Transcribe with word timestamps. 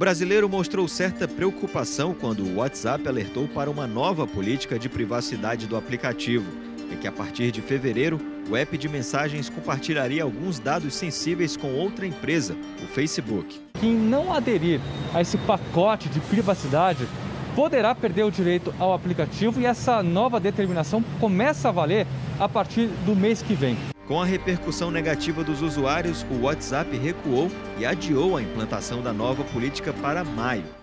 brasileiro 0.00 0.48
mostrou 0.48 0.88
certa 0.88 1.28
preocupação 1.28 2.14
quando 2.14 2.42
o 2.42 2.56
WhatsApp 2.56 3.06
alertou 3.06 3.46
para 3.46 3.70
uma 3.70 3.86
nova 3.86 4.26
política 4.26 4.78
de 4.78 4.88
privacidade 4.88 5.66
do 5.66 5.76
aplicativo, 5.76 6.50
em 6.90 6.96
que 6.96 7.06
a 7.06 7.12
partir 7.12 7.50
de 7.50 7.60
fevereiro 7.60 8.18
o 8.48 8.56
app 8.56 8.78
de 8.78 8.88
mensagens 8.88 9.50
compartilharia 9.50 10.22
alguns 10.22 10.58
dados 10.58 10.94
sensíveis 10.94 11.54
com 11.54 11.74
outra 11.74 12.06
empresa, 12.06 12.56
o 12.82 12.86
Facebook. 12.86 13.60
Quem 13.78 13.92
não 13.92 14.32
aderir 14.32 14.80
a 15.12 15.20
esse 15.20 15.36
pacote 15.36 16.08
de 16.08 16.18
privacidade 16.18 17.06
poderá 17.54 17.94
perder 17.94 18.22
o 18.22 18.30
direito 18.30 18.72
ao 18.78 18.94
aplicativo 18.94 19.60
e 19.60 19.66
essa 19.66 20.02
nova 20.02 20.40
determinação 20.40 21.04
começa 21.20 21.68
a 21.68 21.72
valer 21.72 22.06
a 22.38 22.48
partir 22.48 22.86
do 23.04 23.14
mês 23.14 23.42
que 23.42 23.52
vem. 23.52 23.76
Com 24.10 24.20
a 24.20 24.24
repercussão 24.24 24.90
negativa 24.90 25.44
dos 25.44 25.62
usuários, 25.62 26.26
o 26.32 26.42
WhatsApp 26.42 26.96
recuou 26.96 27.48
e 27.78 27.86
adiou 27.86 28.36
a 28.36 28.42
implantação 28.42 29.00
da 29.00 29.12
nova 29.12 29.44
política 29.44 29.92
para 29.92 30.24
maio 30.24 30.79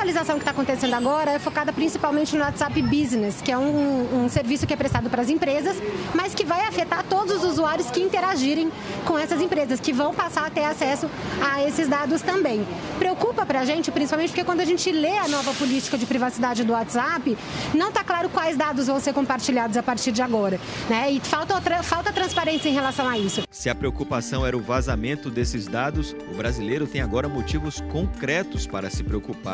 atualização 0.00 0.36
que 0.36 0.42
está 0.42 0.50
acontecendo 0.50 0.94
agora 0.94 1.32
é 1.32 1.38
focada 1.38 1.72
principalmente 1.72 2.36
no 2.36 2.42
WhatsApp 2.42 2.80
Business, 2.82 3.42
que 3.42 3.52
é 3.52 3.58
um, 3.58 4.24
um 4.24 4.28
serviço 4.28 4.66
que 4.66 4.72
é 4.72 4.76
prestado 4.76 5.10
para 5.10 5.20
as 5.20 5.28
empresas, 5.28 5.76
mas 6.14 6.34
que 6.34 6.44
vai 6.44 6.62
afetar 6.62 7.04
todos 7.04 7.36
os 7.36 7.44
usuários 7.44 7.90
que 7.90 8.00
interagirem 8.00 8.72
com 9.04 9.18
essas 9.18 9.40
empresas, 9.40 9.80
que 9.80 9.92
vão 9.92 10.14
passar 10.14 10.46
a 10.46 10.50
ter 10.50 10.64
acesso 10.64 11.08
a 11.42 11.62
esses 11.62 11.88
dados 11.88 12.22
também. 12.22 12.66
Preocupa 12.98 13.44
para 13.44 13.60
a 13.60 13.64
gente, 13.64 13.90
principalmente 13.90 14.30
porque 14.30 14.44
quando 14.44 14.60
a 14.60 14.64
gente 14.64 14.90
lê 14.90 15.18
a 15.18 15.28
nova 15.28 15.52
política 15.54 15.98
de 15.98 16.06
privacidade 16.06 16.64
do 16.64 16.72
WhatsApp, 16.72 17.36
não 17.74 17.88
está 17.88 18.04
claro 18.04 18.28
quais 18.28 18.56
dados 18.56 18.86
vão 18.86 19.00
ser 19.00 19.12
compartilhados 19.12 19.76
a 19.76 19.82
partir 19.82 20.12
de 20.12 20.22
agora. 20.22 20.60
Né? 20.88 21.12
E 21.12 21.20
falta, 21.20 21.60
falta 21.82 22.12
transparência 22.12 22.68
em 22.68 22.74
relação 22.74 23.08
a 23.08 23.18
isso. 23.18 23.42
Se 23.50 23.68
a 23.68 23.74
preocupação 23.74 24.46
era 24.46 24.56
o 24.56 24.60
vazamento 24.60 25.30
desses 25.30 25.66
dados, 25.66 26.14
o 26.32 26.36
brasileiro 26.36 26.86
tem 26.86 27.00
agora 27.00 27.28
motivos 27.28 27.80
concretos 27.92 28.66
para 28.66 28.88
se 28.88 29.02
preocupar. 29.02 29.49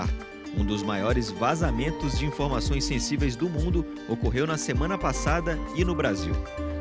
Um 0.57 0.65
dos 0.65 0.83
maiores 0.83 1.31
vazamentos 1.31 2.19
de 2.19 2.25
informações 2.25 2.85
sensíveis 2.85 3.37
do 3.37 3.49
mundo 3.49 3.85
ocorreu 4.09 4.47
na 4.47 4.57
semana 4.57 4.97
passada 4.97 5.59
e 5.77 5.85
no 5.85 5.95
Brasil. 5.95 6.35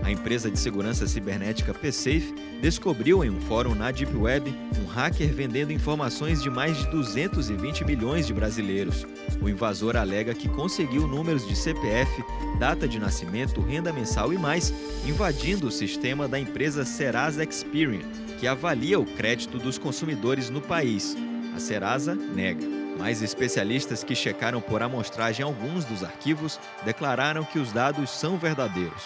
A 0.06 0.12
empresa 0.12 0.52
de 0.52 0.60
segurança 0.60 1.08
cibernética 1.08 1.74
PSafe 1.74 2.32
descobriu 2.62 3.24
em 3.24 3.32
um 3.32 3.42
fórum 3.42 3.74
na 3.74 3.90
Deep 3.90 4.16
Web 4.16 4.56
um 4.80 4.86
hacker 4.86 5.34
vendendo 5.34 5.74
informações 5.74 6.44
de 6.44 6.50
mais 6.50 6.78
de 6.78 6.88
220 6.92 7.84
milhões 7.84 8.28
de 8.28 8.34
brasileiros. 8.34 9.04
O 9.42 9.50
invasor 9.50 9.98
alega 9.98 10.36
que 10.36 10.48
conseguiu 10.48 11.08
números 11.08 11.46
de 11.48 11.56
CPF, 11.56 12.24
data 12.60 12.88
de 12.88 13.00
nascimento, 13.00 13.62
renda 13.62 13.92
mensal 13.92 14.32
e 14.32 14.38
mais, 14.38 14.72
invadindo 15.08 15.68
o 15.68 15.72
sistema 15.72 16.28
da 16.28 16.40
empresa 16.40 16.86
Serasa 16.86 17.44
Experian, 17.44 18.02
que 18.40 18.46
avalia 18.46 19.00
o 19.00 19.06
crédito 19.06 19.58
dos 19.58 19.80
consumidores 19.80 20.52
no 20.52 20.62
país. 20.62 21.18
A 21.56 21.60
Serasa 21.60 22.14
nega. 22.14 22.85
Mas 22.98 23.22
especialistas 23.22 24.04
que 24.04 24.16
checaram 24.16 24.62
por 24.62 24.82
amostragem 24.82 25.44
alguns 25.44 25.86
dos 25.86 26.04
arquivos 26.04 26.60
declararam 26.84 27.44
que 27.44 27.60
os 27.60 27.72
dados 27.72 28.10
são 28.10 28.38
verdadeiros. 28.38 29.04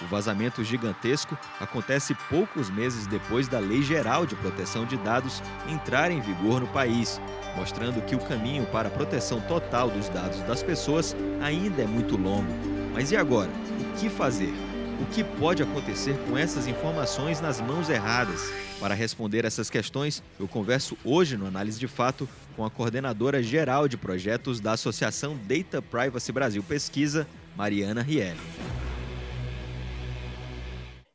O 0.00 0.06
vazamento 0.06 0.64
gigantesco 0.64 1.38
acontece 1.60 2.14
poucos 2.28 2.68
meses 2.70 3.06
depois 3.06 3.46
da 3.46 3.58
Lei 3.58 3.82
Geral 3.82 4.26
de 4.26 4.34
Proteção 4.34 4.84
de 4.84 4.96
Dados 4.96 5.42
entrar 5.68 6.10
em 6.10 6.20
vigor 6.20 6.60
no 6.60 6.66
país, 6.66 7.20
mostrando 7.56 8.02
que 8.02 8.16
o 8.16 8.20
caminho 8.20 8.66
para 8.66 8.88
a 8.88 8.90
proteção 8.90 9.40
total 9.42 9.88
dos 9.88 10.08
dados 10.08 10.40
das 10.40 10.62
pessoas 10.62 11.14
ainda 11.40 11.82
é 11.82 11.86
muito 11.86 12.16
longo. 12.16 12.52
Mas 12.92 13.12
e 13.12 13.16
agora? 13.16 13.50
O 13.80 13.98
que 13.98 14.08
fazer? 14.08 14.52
O 15.00 15.06
que 15.06 15.22
pode 15.22 15.62
acontecer 15.62 16.16
com 16.28 16.36
essas 16.36 16.66
informações 16.66 17.40
nas 17.40 17.60
mãos 17.60 17.88
erradas? 17.88 18.52
Para 18.80 18.94
responder 18.94 19.44
essas 19.44 19.70
questões, 19.70 20.22
eu 20.38 20.48
converso 20.48 20.96
hoje 21.04 21.36
no 21.36 21.46
Análise 21.46 21.78
de 21.78 21.86
Fato 21.86 22.28
com 22.56 22.64
a 22.64 22.70
coordenadora 22.70 23.42
geral 23.42 23.88
de 23.88 23.96
projetos 23.96 24.60
da 24.60 24.72
Associação 24.72 25.36
Data 25.46 25.82
Privacy 25.82 26.32
Brasil 26.32 26.62
Pesquisa, 26.62 27.26
Mariana 27.56 28.02
Rielli. 28.02 28.40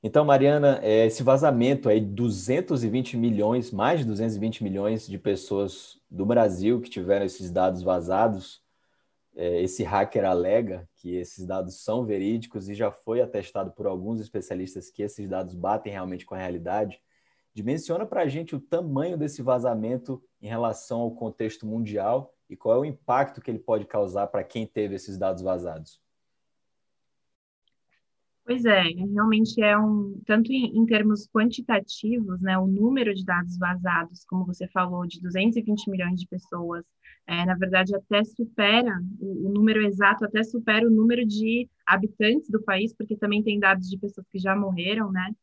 Então, 0.03 0.23
Mariana, 0.23 0.79
é, 0.83 1.05
esse 1.05 1.23
vazamento 1.23 1.89
aí, 1.89 1.99
220 1.99 3.17
milhões, 3.17 3.71
mais 3.71 3.99
de 3.99 4.05
220 4.05 4.63
milhões 4.63 5.07
de 5.07 5.17
pessoas 5.17 5.99
do 6.09 6.25
Brasil 6.25 6.79
que 6.79 6.89
tiveram 6.89 7.25
esses 7.25 7.49
dados 7.51 7.81
vazados, 7.81 8.61
é, 9.35 9.61
esse 9.61 9.83
hacker 9.83 10.25
alega 10.25 10.87
que 10.95 11.15
esses 11.15 11.45
dados 11.45 11.83
são 11.83 12.05
verídicos 12.05 12.69
e 12.69 12.73
já 12.73 12.91
foi 12.91 13.21
atestado 13.21 13.71
por 13.71 13.85
alguns 13.85 14.19
especialistas 14.19 14.89
que 14.89 15.03
esses 15.03 15.27
dados 15.27 15.53
batem 15.53 15.91
realmente 15.91 16.25
com 16.25 16.35
a 16.35 16.39
realidade. 16.39 16.99
Dimensiona 17.57 18.05
para 18.05 18.21
a 18.21 18.27
gente 18.27 18.55
o 18.55 18.59
tamanho 18.59 19.17
desse 19.17 19.41
vazamento 19.41 20.21
em 20.39 20.47
relação 20.47 20.99
ao 20.99 21.15
contexto 21.15 21.65
mundial 21.65 22.31
e 22.47 22.55
qual 22.55 22.75
é 22.75 22.77
o 22.77 22.85
impacto 22.85 23.41
que 23.41 23.49
ele 23.49 23.57
pode 23.57 23.87
causar 23.87 24.27
para 24.27 24.43
quem 24.43 24.67
teve 24.67 24.93
esses 24.93 25.17
dados 25.17 25.41
vazados. 25.41 25.99
Pois 28.45 28.63
é, 28.63 28.83
realmente 28.83 29.59
é 29.59 29.75
um, 29.75 30.21
tanto 30.23 30.51
em, 30.51 30.77
em, 30.77 30.85
termos 30.85 31.27
quantitativos, 31.27 32.39
né, 32.41 32.59
o 32.59 32.67
número 32.67 33.11
de 33.15 33.25
dados 33.25 33.57
vazados, 33.57 34.23
como 34.25 34.45
você 34.45 34.67
falou, 34.67 35.07
de 35.07 35.19
220 35.19 35.89
milhões 35.89 36.19
de 36.19 36.27
pessoas, 36.27 36.85
é, 37.25 37.43
na 37.43 37.55
verdade 37.55 37.95
até 37.95 38.23
supera, 38.23 39.01
o, 39.19 39.47
o, 39.47 39.51
número 39.51 39.83
exato 39.83 40.23
até 40.23 40.43
supera 40.43 40.85
o 40.85 40.91
número 40.91 41.25
de 41.25 41.67
habitantes 41.87 42.51
do 42.51 42.61
país, 42.61 42.93
porque 42.95 43.17
também 43.17 43.41
tem 43.41 43.59
dados 43.59 43.89
de 43.89 43.97
pessoas 43.97 44.27
que 44.29 44.37
já 44.37 44.55
morreram, 44.55 45.11
né, 45.11 45.33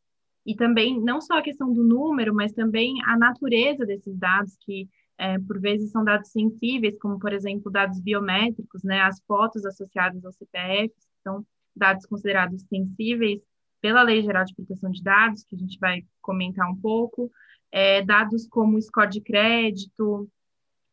e 0.47 0.55
também, 0.55 1.01
não 1.01 1.21
só 1.21 1.39
a 1.39 1.43
questão 1.43 1.73
do 1.73 1.83
número, 1.83 2.35
mas 2.35 2.53
também 2.53 2.95
a 3.05 3.17
natureza 3.17 3.87
desses 3.87 4.17
dados, 4.19 4.57
que 4.61 4.89
é, 5.17 5.39
por 5.39 5.61
vezes 5.61 5.91
são 5.91 6.05
dados 6.05 6.31
sensíveis, 6.31 6.99
como, 6.99 7.19
por 7.19 7.33
exemplo, 7.33 7.71
dados 7.71 8.01
biométricos, 8.01 8.83
né, 8.83 9.01
as 9.01 9.21
fotos 9.27 9.65
associadas 9.65 10.25
ao 10.25 10.33
CPF, 10.33 10.89
que 10.89 11.23
são 11.23 11.47
dados 11.75 12.05
considerados 12.07 12.63
sensíveis 12.63 13.41
pela 13.81 14.03
Lei 14.03 14.23
Geral 14.23 14.45
de 14.45 14.55
Proteção 14.55 14.91
de 14.91 15.03
Dados, 15.03 15.45
que 15.45 15.55
a 15.55 15.59
gente 15.59 15.79
vai 15.79 16.05
comentar 16.21 16.71
um 16.71 16.77
pouco, 16.77 17.31
é, 17.71 18.03
dados 18.03 18.47
como 18.49 18.81
score 18.81 19.11
de 19.11 19.21
crédito, 19.21 20.29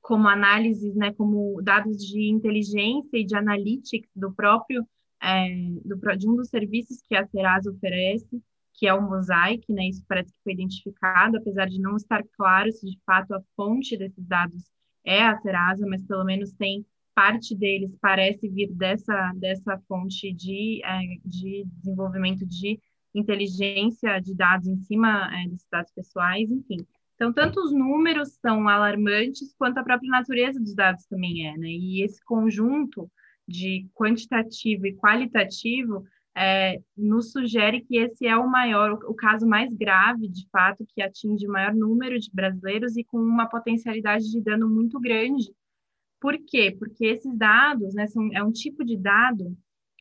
como 0.01 0.27
análises, 0.27 0.95
né, 0.95 1.13
como 1.13 1.61
dados 1.61 1.97
de 1.97 2.29
inteligência 2.29 3.17
e 3.17 3.25
de 3.25 3.35
analytics 3.35 4.09
do 4.15 4.31
próprio, 4.31 4.85
é, 5.21 5.47
do, 5.85 5.97
de 6.17 6.27
um 6.27 6.35
dos 6.35 6.49
serviços 6.49 7.01
que 7.07 7.15
a 7.15 7.25
Serasa 7.27 7.71
oferece, 7.71 8.41
que 8.73 8.87
é 8.87 8.93
o 8.93 9.01
Mosaic, 9.01 9.71
né, 9.71 9.87
isso 9.87 10.03
parece 10.07 10.31
que 10.31 10.43
foi 10.43 10.53
identificado, 10.53 11.37
apesar 11.37 11.67
de 11.67 11.79
não 11.79 11.95
estar 11.95 12.23
claro 12.37 12.71
se 12.71 12.89
de 12.89 12.99
fato 13.05 13.33
a 13.33 13.41
fonte 13.55 13.97
desses 13.97 14.25
dados 14.25 14.63
é 15.03 15.23
a 15.23 15.37
Serasa, 15.39 15.85
mas 15.87 16.03
pelo 16.05 16.23
menos 16.23 16.51
tem 16.53 16.85
parte 17.13 17.55
deles 17.55 17.95
parece 18.01 18.47
vir 18.47 18.71
dessa, 18.73 19.31
dessa 19.35 19.77
fonte 19.87 20.31
de, 20.31 20.81
é, 20.83 20.99
de 21.25 21.65
desenvolvimento 21.65 22.45
de 22.45 22.79
inteligência 23.13 24.19
de 24.19 24.33
dados 24.33 24.67
em 24.67 24.77
cima 24.77 25.29
é, 25.33 25.47
desses 25.49 25.67
dados 25.69 25.91
pessoais, 25.91 26.49
enfim. 26.49 26.77
Então, 27.15 27.31
tanto 27.31 27.59
os 27.59 27.71
números 27.71 28.39
são 28.41 28.67
alarmantes, 28.67 29.53
quanto 29.57 29.77
a 29.77 29.83
própria 29.83 30.09
natureza 30.09 30.59
dos 30.59 30.73
dados 30.73 31.05
também 31.05 31.47
é, 31.47 31.55
né? 31.57 31.67
E 31.67 32.03
esse 32.03 32.23
conjunto 32.23 33.11
de 33.47 33.87
quantitativo 33.93 34.87
e 34.87 34.95
qualitativo 34.95 36.03
é, 36.35 36.79
nos 36.95 37.31
sugere 37.31 37.81
que 37.81 37.97
esse 37.97 38.25
é 38.25 38.37
o 38.37 38.49
maior, 38.49 38.93
o 39.05 39.13
caso 39.13 39.47
mais 39.47 39.73
grave, 39.73 40.27
de 40.27 40.47
fato, 40.49 40.85
que 40.93 41.01
atinge 41.01 41.47
o 41.47 41.51
maior 41.51 41.73
número 41.73 42.19
de 42.19 42.29
brasileiros 42.33 42.95
e 42.97 43.03
com 43.03 43.17
uma 43.17 43.47
potencialidade 43.47 44.29
de 44.31 44.41
dano 44.41 44.69
muito 44.69 44.99
grande 44.99 45.51
por 46.21 46.37
quê? 46.37 46.73
Porque 46.77 47.03
esses 47.03 47.35
dados, 47.35 47.95
né, 47.95 48.05
são, 48.05 48.29
é 48.31 48.43
um 48.43 48.51
tipo 48.51 48.85
de 48.85 48.95
dado, 48.95 49.57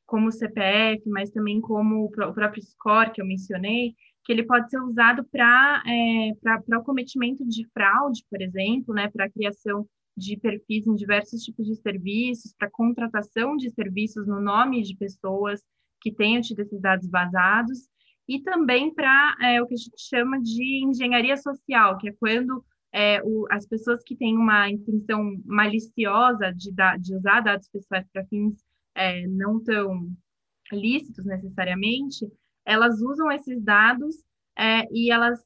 como 0.06 0.28
o 0.28 0.32
CPF, 0.32 1.08
mas 1.08 1.30
também 1.30 1.60
como 1.60 2.04
o 2.04 2.10
próprio 2.10 2.62
score 2.62 3.10
que 3.10 3.22
eu 3.22 3.26
mencionei, 3.26 3.94
que 4.24 4.32
ele 4.32 4.42
pode 4.44 4.68
ser 4.68 4.78
usado 4.82 5.24
para 5.24 5.82
é, 5.86 6.76
o 6.76 6.82
cometimento 6.82 7.42
de 7.48 7.66
fraude, 7.72 8.22
por 8.28 8.42
exemplo, 8.42 8.94
né, 8.94 9.08
para 9.08 9.24
a 9.24 9.30
criação 9.30 9.88
de 10.14 10.36
perfis 10.36 10.86
em 10.86 10.94
diversos 10.94 11.42
tipos 11.42 11.66
de 11.66 11.76
serviços, 11.76 12.52
para 12.58 12.68
contratação 12.70 13.56
de 13.56 13.70
serviços 13.70 14.26
no 14.26 14.42
nome 14.42 14.82
de 14.82 14.94
pessoas 14.96 15.62
que 16.00 16.12
tenham 16.12 16.40
tido 16.40 16.60
esses 16.60 16.80
dados 16.80 17.08
vazados, 17.08 17.88
e 18.28 18.40
também 18.42 18.94
para 18.94 19.36
é, 19.42 19.60
o 19.60 19.66
que 19.66 19.74
a 19.74 19.76
gente 19.76 19.90
chama 19.98 20.40
de 20.40 20.84
engenharia 20.84 21.36
social, 21.36 21.98
que 21.98 22.08
é 22.08 22.12
quando 22.12 22.64
é, 22.92 23.22
o, 23.22 23.46
as 23.50 23.66
pessoas 23.66 24.02
que 24.04 24.16
têm 24.16 24.36
uma 24.36 24.68
intenção 24.70 25.36
maliciosa 25.44 26.52
de, 26.52 26.72
da, 26.72 26.96
de 26.96 27.14
usar 27.14 27.40
dados 27.40 27.68
pessoais 27.68 28.06
para 28.12 28.24
fins 28.26 28.64
é, 28.94 29.26
não 29.26 29.62
tão 29.62 30.10
lícitos 30.72 31.24
necessariamente, 31.24 32.26
elas 32.64 33.00
usam 33.00 33.30
esses 33.32 33.60
dados 33.62 34.16
é, 34.56 34.86
e 34.92 35.10
elas 35.10 35.40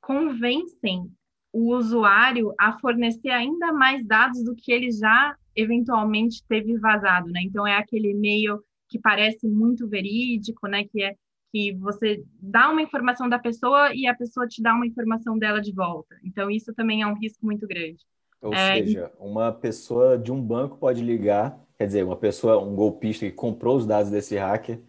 convencem 0.00 1.10
o 1.52 1.74
usuário 1.74 2.54
a 2.58 2.78
fornecer 2.78 3.30
ainda 3.30 3.72
mais 3.72 4.04
dados 4.06 4.42
do 4.44 4.54
que 4.54 4.70
ele 4.70 4.90
já 4.90 5.34
eventualmente 5.56 6.44
teve 6.46 6.78
vazado, 6.78 7.28
né? 7.30 7.40
Então 7.42 7.66
é 7.66 7.76
aquele 7.76 8.10
e-mail 8.10 8.62
que 8.88 8.98
parece 8.98 9.46
muito 9.46 9.88
verídico, 9.88 10.66
né? 10.66 10.84
Que 10.84 11.02
é 11.02 11.14
que 11.52 11.72
você 11.74 12.22
dá 12.40 12.70
uma 12.70 12.82
informação 12.82 13.28
da 13.28 13.38
pessoa 13.38 13.94
e 13.94 14.06
a 14.06 14.14
pessoa 14.14 14.46
te 14.46 14.62
dá 14.62 14.74
uma 14.74 14.86
informação 14.86 15.38
dela 15.38 15.60
de 15.60 15.72
volta. 15.72 16.16
Então, 16.22 16.50
isso 16.50 16.74
também 16.74 17.02
é 17.02 17.06
um 17.06 17.18
risco 17.18 17.44
muito 17.44 17.66
grande. 17.66 17.98
Ou 18.40 18.52
é, 18.52 18.74
seja, 18.74 19.12
uma 19.18 19.50
pessoa 19.50 20.18
de 20.18 20.30
um 20.30 20.40
banco 20.40 20.76
pode 20.76 21.02
ligar, 21.02 21.58
quer 21.76 21.86
dizer, 21.86 22.04
uma 22.04 22.16
pessoa, 22.16 22.62
um 22.62 22.74
golpista 22.74 23.26
que 23.26 23.32
comprou 23.32 23.76
os 23.76 23.86
dados 23.86 24.10
desse 24.10 24.36
hacker, 24.36 24.80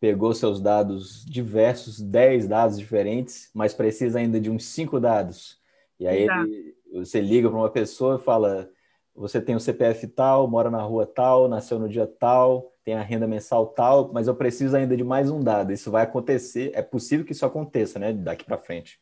pegou 0.00 0.32
seus 0.32 0.60
dados 0.60 1.24
diversos, 1.24 2.00
10 2.00 2.46
dados 2.46 2.78
diferentes, 2.78 3.50
mas 3.52 3.74
precisa 3.74 4.18
ainda 4.18 4.40
de 4.40 4.50
uns 4.50 4.64
5 4.64 5.00
dados. 5.00 5.60
E 5.98 6.06
aí 6.06 6.22
ele, 6.22 6.76
você 6.92 7.20
liga 7.20 7.50
para 7.50 7.58
uma 7.58 7.70
pessoa 7.70 8.16
e 8.16 8.24
fala: 8.24 8.70
você 9.14 9.40
tem 9.40 9.56
o 9.56 9.60
CPF 9.60 10.06
tal, 10.08 10.48
mora 10.48 10.70
na 10.70 10.80
rua 10.80 11.04
tal, 11.04 11.48
nasceu 11.48 11.78
no 11.78 11.88
dia 11.88 12.06
tal, 12.06 12.72
tem 12.88 12.94
a 12.94 13.02
renda 13.02 13.26
mensal 13.26 13.66
tal, 13.66 14.10
mas 14.14 14.28
eu 14.28 14.34
preciso 14.34 14.74
ainda 14.74 14.96
de 14.96 15.04
mais 15.04 15.30
um 15.30 15.44
dado. 15.44 15.74
Isso 15.74 15.90
vai 15.90 16.04
acontecer, 16.04 16.70
é 16.74 16.80
possível 16.80 17.22
que 17.22 17.32
isso 17.32 17.44
aconteça, 17.44 17.98
né, 17.98 18.14
daqui 18.14 18.46
para 18.46 18.56
frente. 18.56 18.98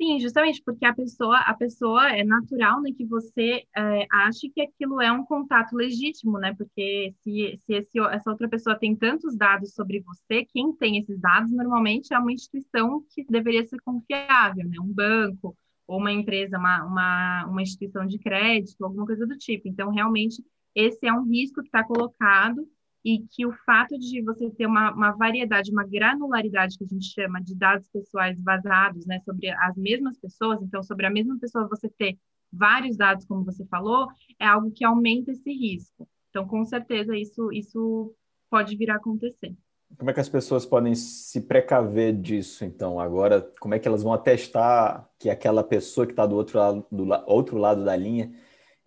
Sim, 0.00 0.20
justamente 0.20 0.62
porque 0.64 0.86
a 0.86 0.94
pessoa, 0.94 1.36
a 1.40 1.52
pessoa 1.54 2.16
é 2.16 2.22
natural, 2.22 2.80
né, 2.80 2.92
que 2.96 3.04
você 3.04 3.64
é, 3.76 4.06
ache 4.12 4.48
que 4.50 4.60
aquilo 4.60 5.00
é 5.00 5.10
um 5.10 5.24
contato 5.24 5.74
legítimo, 5.74 6.38
né? 6.38 6.54
Porque 6.56 7.12
se, 7.24 7.58
se 7.66 7.74
esse, 7.74 7.98
essa 7.98 8.30
outra 8.30 8.48
pessoa 8.48 8.78
tem 8.78 8.94
tantos 8.94 9.36
dados 9.36 9.74
sobre 9.74 9.98
você, 9.98 10.44
quem 10.44 10.72
tem 10.72 10.98
esses 10.98 11.18
dados 11.18 11.50
normalmente 11.50 12.14
é 12.14 12.18
uma 12.20 12.30
instituição 12.30 13.02
que 13.10 13.24
deveria 13.24 13.66
ser 13.66 13.80
confiável, 13.80 14.68
né? 14.68 14.76
Um 14.80 14.92
banco 14.92 15.56
ou 15.88 15.98
uma 15.98 16.12
empresa, 16.12 16.56
uma, 16.56 16.84
uma, 16.84 17.46
uma 17.46 17.62
instituição 17.62 18.06
de 18.06 18.18
crédito, 18.20 18.84
alguma 18.84 19.06
coisa 19.06 19.26
do 19.26 19.36
tipo. 19.36 19.66
Então, 19.66 19.90
realmente, 19.90 20.40
esse 20.74 21.06
é 21.06 21.12
um 21.12 21.24
risco 21.24 21.60
que 21.60 21.68
está 21.68 21.84
colocado 21.84 22.66
e 23.04 23.20
que 23.30 23.46
o 23.46 23.52
fato 23.64 23.98
de 23.98 24.22
você 24.22 24.50
ter 24.50 24.66
uma, 24.66 24.92
uma, 24.92 25.12
variedade, 25.12 25.70
uma 25.70 25.86
granularidade 25.86 26.76
que 26.76 26.84
a 26.84 26.86
gente 26.86 27.06
chama 27.06 27.40
de 27.40 27.54
dados 27.54 27.88
pessoais 27.88 28.40
vazados, 28.42 29.06
né, 29.06 29.20
sobre 29.20 29.48
as 29.48 29.76
mesmas 29.76 30.18
pessoas, 30.18 30.60
então 30.62 30.82
sobre 30.82 31.06
a 31.06 31.10
mesma 31.10 31.38
pessoa 31.38 31.68
você 31.68 31.88
ter 31.88 32.18
vários 32.52 32.96
dados, 32.96 33.24
como 33.24 33.44
você 33.44 33.64
falou, 33.66 34.08
é 34.38 34.46
algo 34.46 34.70
que 34.70 34.84
aumenta 34.84 35.30
esse 35.30 35.50
risco. 35.50 36.08
Então, 36.30 36.46
com 36.46 36.64
certeza, 36.64 37.16
isso, 37.16 37.52
isso 37.52 38.14
pode 38.50 38.76
vir 38.76 38.90
a 38.90 38.96
acontecer. 38.96 39.54
Como 39.96 40.10
é 40.10 40.12
que 40.12 40.20
as 40.20 40.28
pessoas 40.28 40.66
podem 40.66 40.94
se 40.94 41.40
precaver 41.42 42.14
disso, 42.14 42.64
então? 42.64 43.00
Agora, 43.00 43.40
como 43.58 43.74
é 43.74 43.78
que 43.78 43.88
elas 43.88 44.02
vão 44.02 44.12
atestar 44.12 45.08
que 45.18 45.30
aquela 45.30 45.64
pessoa 45.64 46.06
que 46.06 46.12
está 46.12 46.26
do 46.26 46.36
outro 46.36 46.58
lado, 46.58 46.86
do 46.92 47.04
outro 47.26 47.56
lado 47.56 47.84
da 47.84 47.96
linha 47.96 48.30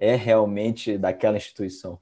é 0.01 0.15
realmente 0.15 0.98
daquela 0.98 1.38
instituição? 1.38 2.01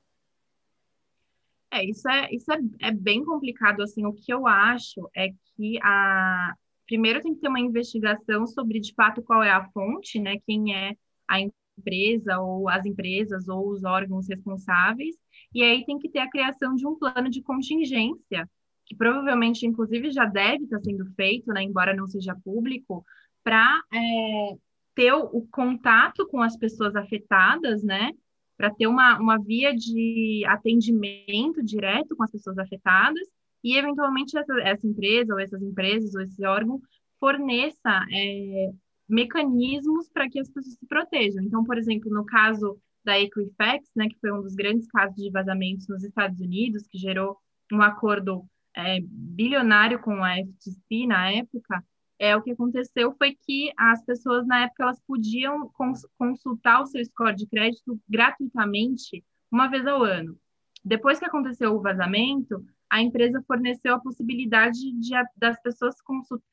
É, 1.69 1.83
isso 1.83 2.09
é, 2.09 2.33
isso 2.33 2.51
é, 2.51 2.57
é 2.87 2.91
bem 2.91 3.23
complicado, 3.23 3.83
assim, 3.83 4.05
o 4.05 4.13
que 4.13 4.33
eu 4.33 4.47
acho 4.47 5.07
é 5.15 5.27
que 5.55 5.77
a... 5.83 6.55
primeiro 6.87 7.21
tem 7.21 7.35
que 7.35 7.41
ter 7.41 7.49
uma 7.49 7.59
investigação 7.59 8.47
sobre, 8.47 8.79
de 8.79 8.93
fato, 8.95 9.21
qual 9.21 9.43
é 9.43 9.51
a 9.51 9.69
fonte, 9.69 10.19
né, 10.19 10.39
quem 10.47 10.73
é 10.73 10.95
a 11.27 11.39
empresa, 11.41 12.39
ou 12.39 12.67
as 12.69 12.85
empresas, 12.85 13.47
ou 13.47 13.69
os 13.69 13.83
órgãos 13.83 14.27
responsáveis, 14.27 15.15
e 15.53 15.61
aí 15.61 15.85
tem 15.85 15.99
que 15.99 16.09
ter 16.09 16.19
a 16.19 16.29
criação 16.29 16.73
de 16.73 16.87
um 16.87 16.95
plano 16.95 17.29
de 17.29 17.41
contingência, 17.43 18.49
que 18.85 18.95
provavelmente, 18.95 19.67
inclusive, 19.67 20.09
já 20.09 20.25
deve 20.25 20.63
estar 20.63 20.79
sendo 20.79 21.05
feito, 21.13 21.53
né, 21.53 21.61
embora 21.61 21.95
não 21.95 22.07
seja 22.07 22.35
público, 22.43 23.05
para 23.43 23.79
é, 23.93 24.57
ter 24.99 25.13
o, 25.13 25.47
contato 25.49 26.27
com 26.27 26.41
as 26.41 26.57
pessoas 26.57 26.93
afetadas, 26.93 27.81
né, 27.81 28.11
para 28.57 28.69
ter 28.69 28.85
uma, 28.85 29.17
uma 29.17 29.37
via 29.37 29.73
de 29.73 30.43
atendimento 30.45 31.63
direto 31.63 32.17
com 32.17 32.23
as 32.23 32.31
pessoas 32.31 32.57
afetadas 32.57 33.25
e, 33.63 33.77
eventualmente, 33.77 34.37
essa, 34.37 34.53
essa 34.59 34.85
empresa, 34.85 35.33
ou 35.33 35.39
essas 35.39 35.61
empresas, 35.61 36.13
ou 36.13 36.21
esse 36.21 36.45
órgão 36.45 36.81
forneça 37.17 38.05
é, 38.11 38.71
mecanismos 39.07 40.09
para 40.09 40.29
que 40.29 40.37
as 40.37 40.49
pessoas 40.49 40.75
se 40.75 40.85
protejam. 40.85 41.45
Então, 41.45 41.63
por 41.63 41.77
exemplo, 41.77 42.11
no 42.11 42.25
caso 42.25 42.77
da 43.05 43.17
Equifax, 43.17 43.89
né, 43.95 44.09
que 44.09 44.19
foi 44.19 44.33
um 44.33 44.41
dos 44.41 44.53
grandes 44.53 44.85
casos 44.87 45.15
de 45.15 45.31
vazamentos 45.31 45.87
nos 45.87 46.03
Estados 46.03 46.41
Unidos, 46.41 46.85
que 46.89 46.97
gerou 46.97 47.37
um 47.71 47.81
acordo 47.81 48.45
é, 48.75 48.99
bilionário 49.01 49.97
com 49.99 50.21
a 50.21 50.35
FTC 50.35 51.07
na 51.07 51.31
época, 51.31 51.81
é, 52.19 52.35
o 52.35 52.41
que 52.41 52.51
aconteceu 52.51 53.13
foi 53.17 53.33
que 53.33 53.71
as 53.77 54.03
pessoas, 54.03 54.45
na 54.45 54.63
época, 54.65 54.83
elas 54.83 54.99
podiam 55.07 55.69
cons 55.69 56.05
consultar 56.17 56.81
o 56.81 56.85
seu 56.85 57.03
score 57.05 57.35
de 57.35 57.47
crédito 57.47 57.97
gratuitamente 58.09 59.23
uma 59.49 59.67
vez 59.67 59.87
ao 59.87 60.03
ano. 60.03 60.37
Depois 60.83 61.17
que 61.17 61.25
aconteceu 61.25 61.73
o 61.73 61.81
vazamento, 61.81 62.63
a 62.89 63.01
empresa 63.01 63.41
forneceu 63.47 63.95
a 63.95 63.99
possibilidade 63.99 64.91
de, 64.93 65.11
das 65.37 65.61
pessoas 65.61 65.95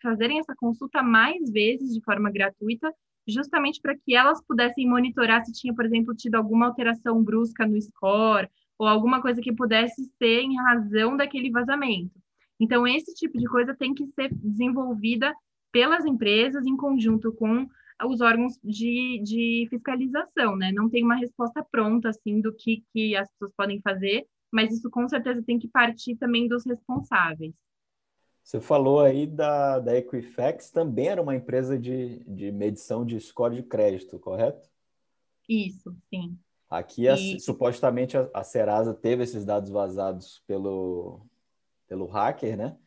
fazerem 0.00 0.38
essa 0.38 0.54
consulta 0.54 1.02
mais 1.02 1.50
vezes 1.50 1.92
de 1.92 2.00
forma 2.02 2.30
gratuita, 2.30 2.92
justamente 3.26 3.80
para 3.80 3.96
que 3.96 4.14
elas 4.14 4.40
pudessem 4.46 4.88
monitorar 4.88 5.44
se 5.44 5.52
tinha, 5.52 5.74
por 5.74 5.84
exemplo, 5.84 6.14
tido 6.14 6.36
alguma 6.36 6.66
alteração 6.66 7.22
brusca 7.22 7.66
no 7.66 7.80
score 7.80 8.48
ou 8.78 8.86
alguma 8.86 9.20
coisa 9.20 9.40
que 9.40 9.52
pudesse 9.52 10.04
ser 10.18 10.42
em 10.42 10.56
razão 10.56 11.16
daquele 11.16 11.50
vazamento. 11.50 12.14
Então, 12.60 12.86
esse 12.86 13.14
tipo 13.14 13.36
de 13.38 13.46
coisa 13.46 13.74
tem 13.74 13.94
que 13.94 14.06
ser 14.08 14.32
desenvolvida 14.34 15.34
pelas 15.76 16.06
empresas 16.06 16.64
em 16.64 16.74
conjunto 16.74 17.30
com 17.34 17.68
os 18.06 18.22
órgãos 18.22 18.58
de, 18.64 19.20
de 19.22 19.66
fiscalização, 19.68 20.56
né? 20.56 20.72
Não 20.72 20.88
tem 20.88 21.04
uma 21.04 21.16
resposta 21.16 21.62
pronta, 21.70 22.08
assim, 22.08 22.40
do 22.40 22.50
que, 22.50 22.82
que 22.94 23.14
as 23.14 23.30
pessoas 23.32 23.52
podem 23.54 23.78
fazer, 23.82 24.26
mas 24.50 24.72
isso 24.72 24.88
com 24.88 25.06
certeza 25.06 25.42
tem 25.42 25.58
que 25.58 25.68
partir 25.68 26.16
também 26.16 26.48
dos 26.48 26.64
responsáveis. 26.64 27.52
Você 28.42 28.58
falou 28.58 29.00
aí 29.00 29.26
da, 29.26 29.78
da 29.78 29.94
Equifax, 29.98 30.70
também 30.70 31.08
era 31.08 31.20
uma 31.20 31.36
empresa 31.36 31.78
de, 31.78 32.24
de 32.24 32.50
medição 32.50 33.04
de 33.04 33.20
score 33.20 33.56
de 33.56 33.62
crédito, 33.62 34.18
correto? 34.18 34.70
Isso, 35.46 35.94
sim. 36.08 36.38
Aqui, 36.70 37.06
a, 37.06 37.18
supostamente, 37.38 38.16
a, 38.16 38.30
a 38.32 38.42
Serasa 38.42 38.94
teve 38.94 39.24
esses 39.24 39.44
dados 39.44 39.68
vazados 39.68 40.42
pelo, 40.46 41.20
pelo 41.86 42.06
hacker, 42.06 42.56
né? 42.56 42.78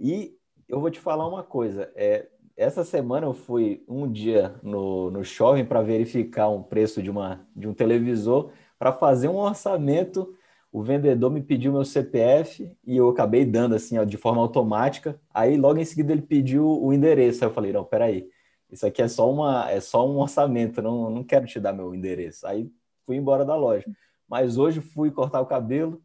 E 0.00 0.34
eu 0.68 0.80
vou 0.80 0.90
te 0.90 1.00
falar 1.00 1.26
uma 1.26 1.42
coisa, 1.42 1.90
é, 1.96 2.28
essa 2.58 2.82
semana 2.82 3.24
eu 3.24 3.32
fui 3.32 3.84
um 3.86 4.10
dia 4.10 4.56
no, 4.64 5.12
no 5.12 5.24
shopping 5.24 5.64
para 5.64 5.80
verificar 5.80 6.48
um 6.48 6.60
preço 6.60 7.00
de, 7.00 7.08
uma, 7.08 7.46
de 7.54 7.68
um 7.68 7.72
televisor 7.72 8.50
para 8.76 8.92
fazer 8.92 9.28
um 9.28 9.36
orçamento. 9.36 10.34
O 10.72 10.82
vendedor 10.82 11.30
me 11.30 11.40
pediu 11.40 11.72
meu 11.72 11.84
CPF 11.84 12.76
e 12.84 12.96
eu 12.96 13.08
acabei 13.08 13.44
dando 13.44 13.76
assim, 13.76 13.96
ó, 13.96 14.02
de 14.02 14.16
forma 14.16 14.42
automática. 14.42 15.20
Aí 15.32 15.56
logo 15.56 15.78
em 15.78 15.84
seguida 15.84 16.12
ele 16.12 16.20
pediu 16.20 16.66
o 16.66 16.92
endereço. 16.92 17.44
Aí 17.44 17.48
eu 17.48 17.54
falei: 17.54 17.72
não, 17.72 17.84
peraí, 17.84 18.28
isso 18.68 18.84
aqui 18.84 19.02
é 19.02 19.08
só, 19.08 19.30
uma, 19.30 19.70
é 19.70 19.80
só 19.80 20.08
um 20.08 20.18
orçamento, 20.18 20.82
não, 20.82 21.08
não 21.08 21.22
quero 21.22 21.46
te 21.46 21.60
dar 21.60 21.72
meu 21.72 21.94
endereço. 21.94 22.44
Aí 22.44 22.68
fui 23.06 23.16
embora 23.16 23.44
da 23.44 23.54
loja. 23.54 23.86
Mas 24.28 24.58
hoje 24.58 24.80
fui 24.80 25.12
cortar 25.12 25.40
o 25.40 25.46
cabelo, 25.46 26.02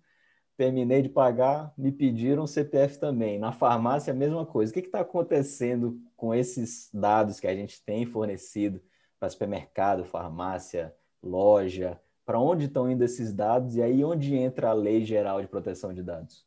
terminei 0.58 1.02
de 1.02 1.10
pagar, 1.10 1.74
me 1.78 1.92
pediram 1.92 2.48
CPF 2.48 3.00
também. 3.00 3.40
Na 3.40 3.52
farmácia, 3.52 4.14
a 4.14 4.16
mesma 4.16 4.46
coisa. 4.46 4.72
O 4.72 4.74
que 4.74 4.80
está 4.82 5.02
acontecendo 5.02 6.00
com 6.16 6.34
esses 6.34 6.90
dados 6.94 7.40
que 7.40 7.48
a 7.48 7.56
gente 7.56 7.84
tem 7.84 8.06
fornecido 8.06 8.82
para 9.20 9.30
supermercado, 9.30 10.06
farmácia, 10.06 10.94
loja? 11.22 12.00
Para 12.26 12.40
onde 12.40 12.66
estão 12.66 12.90
indo 12.90 13.04
esses 13.04 13.34
dados 13.34 13.76
e 13.76 13.82
aí 13.82 14.04
onde 14.04 14.36
entra 14.36 14.70
a 14.70 14.74
Lei 14.74 15.04
Geral 15.04 15.42
de 15.42 15.48
Proteção 15.48 15.94
de 15.94 16.02
Dados? 16.02 16.46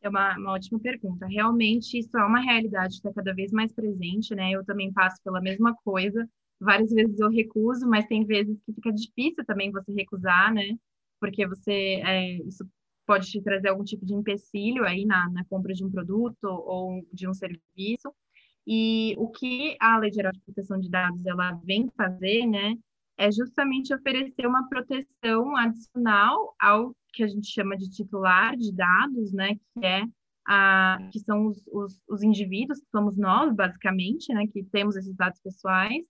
É 0.00 0.08
uma, 0.08 0.36
uma 0.36 0.52
ótima 0.52 0.78
pergunta. 0.78 1.26
Realmente, 1.26 1.98
isso 1.98 2.16
é 2.16 2.24
uma 2.24 2.40
realidade 2.40 3.00
que 3.00 3.08
está 3.08 3.12
cada 3.12 3.34
vez 3.34 3.50
mais 3.50 3.72
presente, 3.72 4.34
né? 4.34 4.52
Eu 4.52 4.64
também 4.64 4.92
passo 4.92 5.20
pela 5.22 5.40
mesma 5.40 5.74
coisa. 5.84 6.28
Várias 6.60 6.90
vezes 6.90 7.18
eu 7.18 7.30
recuso, 7.30 7.88
mas 7.88 8.06
tem 8.06 8.24
vezes 8.24 8.56
que 8.64 8.72
fica 8.72 8.92
difícil 8.92 9.44
também 9.44 9.70
você 9.70 9.92
recusar, 9.92 10.52
né? 10.52 10.76
Porque 11.20 11.46
você 11.46 12.00
é, 12.04 12.38
isso 12.46 12.64
pode 13.06 13.30
te 13.30 13.40
trazer 13.40 13.68
algum 13.68 13.84
tipo 13.84 14.04
de 14.04 14.14
empecilho 14.14 14.84
aí 14.84 15.06
na, 15.06 15.30
na 15.30 15.44
compra 15.46 15.72
de 15.72 15.84
um 15.84 15.90
produto 15.90 16.44
ou 16.44 17.02
de 17.12 17.26
um 17.26 17.32
serviço. 17.32 18.12
E 18.66 19.14
o 19.16 19.30
que 19.30 19.76
a 19.80 19.98
Lei 19.98 20.12
Geral 20.12 20.30
de 20.30 20.40
Proteção 20.40 20.78
de 20.78 20.90
Dados 20.90 21.24
ela 21.24 21.52
vem 21.64 21.88
fazer, 21.96 22.44
né, 22.44 22.74
é 23.16 23.32
justamente 23.32 23.94
oferecer 23.94 24.46
uma 24.46 24.68
proteção 24.68 25.56
adicional 25.56 26.54
ao 26.60 26.94
que 27.14 27.22
a 27.24 27.26
gente 27.26 27.48
chama 27.48 27.78
de 27.78 27.88
titular 27.88 28.54
de 28.56 28.70
dados, 28.72 29.32
né, 29.32 29.54
que 29.54 29.86
é 29.86 30.04
a, 30.46 30.98
que 31.10 31.18
são 31.20 31.46
os, 31.46 31.66
os, 31.72 32.00
os 32.06 32.22
indivíduos, 32.22 32.78
que 32.78 32.90
somos 32.90 33.16
nós, 33.16 33.54
basicamente, 33.54 34.32
né, 34.34 34.46
que 34.46 34.62
temos 34.64 34.96
esses 34.96 35.16
dados 35.16 35.40
pessoais. 35.40 36.04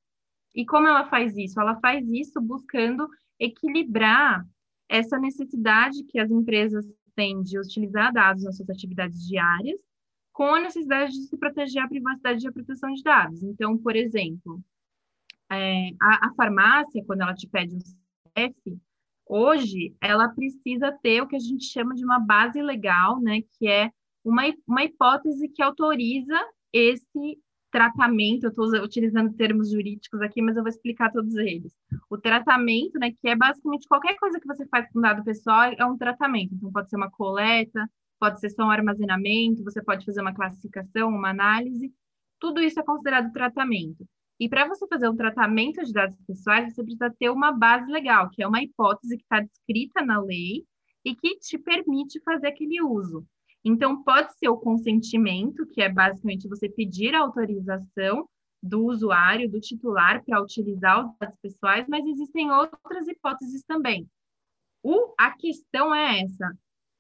E 0.55 0.67
como 0.67 0.89
ela 0.89 1.09
faz 1.09 1.37
isso? 1.37 1.61
Ela 1.61 1.79
faz 1.81 2.05
isso 2.11 2.41
buscando 2.41 3.09
equilibrar 3.39 4.45
essa 4.89 5.19
necessidade 5.19 6.03
que 6.05 6.19
as 6.19 6.31
empresas 6.31 6.87
têm 7.15 7.43
de 7.43 7.59
utilizar 7.59 8.13
dados 8.13 8.45
nas 8.45 8.57
suas 8.57 8.71
atividades 8.71 9.27
diárias, 9.27 9.81
com 10.33 10.55
a 10.55 10.61
necessidade 10.61 11.13
de 11.13 11.27
se 11.27 11.37
proteger 11.37 11.83
a 11.83 11.89
privacidade 11.89 12.45
e 12.45 12.49
a 12.49 12.53
proteção 12.53 12.93
de 12.93 13.03
dados. 13.03 13.43
Então, 13.43 13.77
por 13.77 13.97
exemplo, 13.97 14.63
é, 15.51 15.91
a, 16.01 16.29
a, 16.29 16.35
farmácia, 16.35 17.05
quando 17.05 17.23
ela 17.23 17.35
te 17.35 17.49
pede 17.49 17.75
um 17.75 17.81
CPF, 17.81 18.79
hoje 19.27 19.97
ela 20.01 20.29
precisa 20.29 20.93
ter 21.03 21.23
o 21.23 21.27
que 21.27 21.37
a 21.37 21.41
gente 21.41 21.65
chama 21.65 21.95
de 21.95 22.05
uma 22.05 22.21
base 22.21 22.63
legal, 22.63 23.21
né, 23.21 23.41
que 23.59 23.67
é 23.67 23.91
uma, 24.25 24.43
uma 24.67 24.85
hipótese 24.85 25.49
que 25.49 25.63
autoriza 25.63 26.39
esse 26.73 27.39
tratamento, 27.71 28.45
eu 28.45 28.51
estou 28.51 28.67
utilizando 28.83 29.35
termos 29.35 29.71
jurídicos 29.71 30.21
aqui, 30.21 30.41
mas 30.43 30.57
eu 30.57 30.63
vou 30.63 30.71
explicar 30.71 31.13
todos 31.13 31.35
eles. 31.37 31.73
O 32.11 32.19
tratamento, 32.19 32.99
né, 32.99 33.11
que 33.13 33.29
é 33.29 33.37
basicamente 33.37 33.87
qualquer 33.89 34.17
coisa 34.17 34.41
que 34.41 34.47
você 34.47 34.67
faz 34.69 34.91
com 34.93 35.01
dado 35.01 35.25
pessoal 35.25 35.73
é 35.77 35.85
um 35.85 35.97
tratamento. 35.97 36.55
Então, 36.55 36.73
pode 36.73 36.89
ser 36.91 36.97
uma 36.97 37.11
coleta, 37.11 37.89
pode 38.19 38.41
ser 38.41 38.51
só 38.51 38.65
um 38.65 38.71
armazenamento, 38.71 39.65
você 39.65 39.83
pode 39.83 40.05
fazer 40.05 40.21
uma 40.21 40.35
classificação, 40.35 41.09
uma 41.09 41.31
análise. 41.31 41.93
Tudo 42.41 42.61
isso 42.61 42.81
é 42.81 42.83
considerado 42.83 43.33
tratamento. 43.33 44.07
E 44.41 44.49
para 44.49 44.69
você 44.69 44.87
fazer 44.87 45.09
um 45.09 45.17
tratamento 45.17 45.83
de 45.85 45.93
dados 45.93 46.17
pessoais, 46.27 46.73
você 46.73 46.83
precisa 46.83 47.13
ter 47.19 47.29
uma 47.29 47.51
base 47.53 47.91
legal, 47.91 48.31
que 48.31 48.43
é 48.43 48.47
uma 48.47 48.63
hipótese 48.63 49.17
que 49.17 49.23
está 49.25 49.41
descrita 49.41 50.05
na 50.05 50.21
lei 50.21 50.65
e 51.05 51.15
que 51.15 51.39
te 51.39 51.59
permite 51.59 52.21
fazer 52.23 52.49
aquele 52.49 52.81
uso. 52.83 53.27
Então, 53.69 54.03
pode 54.03 54.33
ser 54.39 54.49
o 54.49 54.57
consentimento, 54.57 55.67
que 55.67 55.83
é 55.83 55.91
basicamente 55.91 56.49
você 56.49 56.71
pedir 56.71 57.15
a 57.15 57.21
autorização 57.21 58.27
do 58.63 58.87
usuário, 58.87 59.51
do 59.51 59.61
titular, 59.61 60.25
para 60.25 60.43
utilizar 60.43 61.05
os 61.05 61.15
dados 61.19 61.37
pessoais, 61.43 61.87
mas 61.87 62.07
existem 62.07 62.51
outras 62.51 63.07
hipóteses 63.07 63.63
também. 63.65 64.09
O, 64.83 65.13
a 65.19 65.33
questão 65.33 65.95
é 65.95 66.23
essa: 66.23 66.51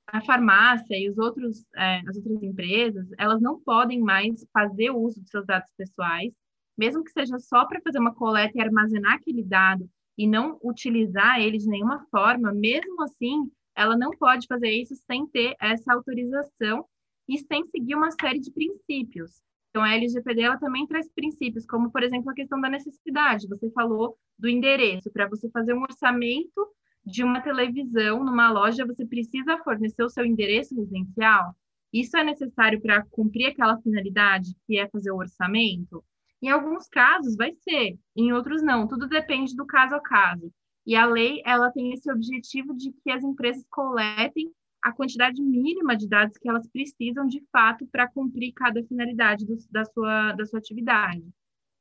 a 0.08 0.20
farmácia 0.20 0.94
e 0.94 1.08
os 1.08 1.16
outros, 1.16 1.64
é, 1.75 2.02
as 2.06 2.16
outras 2.16 2.42
empresas, 2.42 3.08
elas 3.16 3.40
não 3.40 3.58
podem 3.58 4.00
mais 4.00 4.46
fazer 4.52 4.90
uso 4.90 5.22
dos 5.22 5.30
seus 5.30 5.46
dados 5.46 5.70
pessoais, 5.75 6.34
mesmo 6.76 7.02
que 7.02 7.12
seja 7.12 7.38
só 7.38 7.64
para 7.64 7.80
fazer 7.80 7.98
uma 7.98 8.14
coleta 8.14 8.52
e 8.54 8.60
armazenar 8.60 9.14
aquele 9.14 9.42
dado 9.42 9.88
e 10.18 10.26
não 10.26 10.58
utilizar 10.62 11.40
ele 11.40 11.56
de 11.56 11.66
nenhuma 11.66 12.04
forma, 12.10 12.52
mesmo 12.52 13.02
assim, 13.02 13.50
ela 13.78 13.97
não 13.97 14.11
pode 14.11 14.49
fazer 14.49 14.70
isso 14.70 14.97
sem 15.06 15.25
ter 15.28 15.54
essa 15.61 15.94
autorização 15.94 16.85
e 17.28 17.38
sem 17.38 17.64
seguir 17.66 17.94
uma 17.94 18.11
série 18.11 18.40
de 18.40 18.50
princípios. 18.50 19.40
Então, 19.70 19.85
a 19.85 19.94
LGPD 19.94 20.42
ela 20.42 20.58
também 20.58 20.85
traz 20.85 21.08
princípios, 21.12 21.64
como, 21.64 21.92
por 21.92 22.02
exemplo, 22.02 22.28
a 22.28 22.35
questão 22.35 22.61
da 22.61 22.68
necessidade. 22.68 23.47
Você 23.47 23.70
falou 23.70 24.18
do 24.37 24.49
endereço. 24.49 25.12
Para 25.12 25.28
você 25.28 25.49
fazer 25.50 25.75
um 25.75 25.82
orçamento 25.82 26.66
de 27.04 27.23
uma 27.23 27.40
televisão 27.40 28.25
numa 28.25 28.50
loja, 28.50 28.85
você 28.85 29.06
precisa 29.06 29.58
fornecer 29.58 30.02
o 30.02 30.08
seu 30.08 30.25
endereço 30.25 30.75
residencial. 30.75 31.54
Isso 31.92 32.16
é 32.16 32.25
necessário 32.25 32.80
para 32.80 33.04
cumprir 33.11 33.47
aquela 33.47 33.80
finalidade, 33.80 34.56
que 34.66 34.76
é 34.76 34.88
fazer 34.88 35.12
o 35.12 35.18
orçamento? 35.18 36.04
Em 36.42 36.49
alguns 36.50 36.88
casos 36.88 37.37
vai 37.37 37.52
ser, 37.52 37.97
em 38.16 38.32
outros 38.32 38.61
não. 38.61 38.88
Tudo 38.88 39.06
depende 39.06 39.54
do 39.54 39.64
caso 39.64 39.94
a 39.94 40.00
caso. 40.00 40.52
E 40.88 40.97
a 40.97 41.04
lei, 41.04 41.42
ela 41.45 41.71
tem 41.71 41.92
esse 41.92 42.11
objetivo 42.11 42.75
de 42.75 42.90
que 43.04 43.11
as 43.11 43.23
empresas 43.23 43.62
coletem 43.68 44.50
a 44.83 44.90
quantidade 44.90 45.42
mínima 45.42 45.95
de 45.95 46.09
dados 46.09 46.38
que 46.38 46.49
elas 46.49 46.66
precisam 46.66 47.26
de 47.26 47.45
fato 47.52 47.87
para 47.88 48.09
cumprir 48.09 48.54
cada 48.54 48.83
finalidade 48.85 49.45
do, 49.45 49.54
da, 49.71 49.85
sua, 49.85 50.33
da 50.33 50.47
sua 50.47 50.59
atividade. 50.59 51.23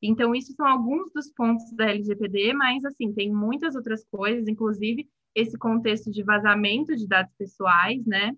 Então, 0.01 0.35
isso 0.35 0.51
são 0.51 0.67
alguns 0.67 1.09
dos 1.13 1.31
pontos 1.31 1.71
da 1.71 1.85
LGPD, 1.85 2.51
mas, 2.51 2.83
assim, 2.83 3.13
tem 3.13 3.33
muitas 3.33 3.77
outras 3.77 4.03
coisas, 4.11 4.45
inclusive 4.45 5.09
esse 5.33 5.57
contexto 5.57 6.11
de 6.11 6.21
vazamento 6.21 6.93
de 6.93 7.07
dados 7.07 7.33
pessoais, 7.37 8.05
né, 8.05 8.35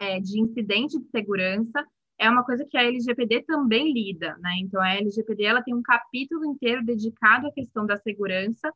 é, 0.00 0.18
de 0.18 0.40
incidente 0.40 0.98
de 0.98 1.06
segurança, 1.10 1.86
é 2.18 2.30
uma 2.30 2.44
coisa 2.46 2.64
que 2.64 2.78
a 2.78 2.84
LGPD 2.84 3.42
também 3.42 3.92
lida, 3.92 4.38
né? 4.38 4.52
Então, 4.60 4.80
a 4.80 4.94
LGPD, 4.94 5.44
ela 5.44 5.62
tem 5.62 5.74
um 5.74 5.82
capítulo 5.82 6.46
inteiro 6.46 6.82
dedicado 6.82 7.48
à 7.48 7.52
questão 7.52 7.84
da 7.84 7.98
segurança, 7.98 8.72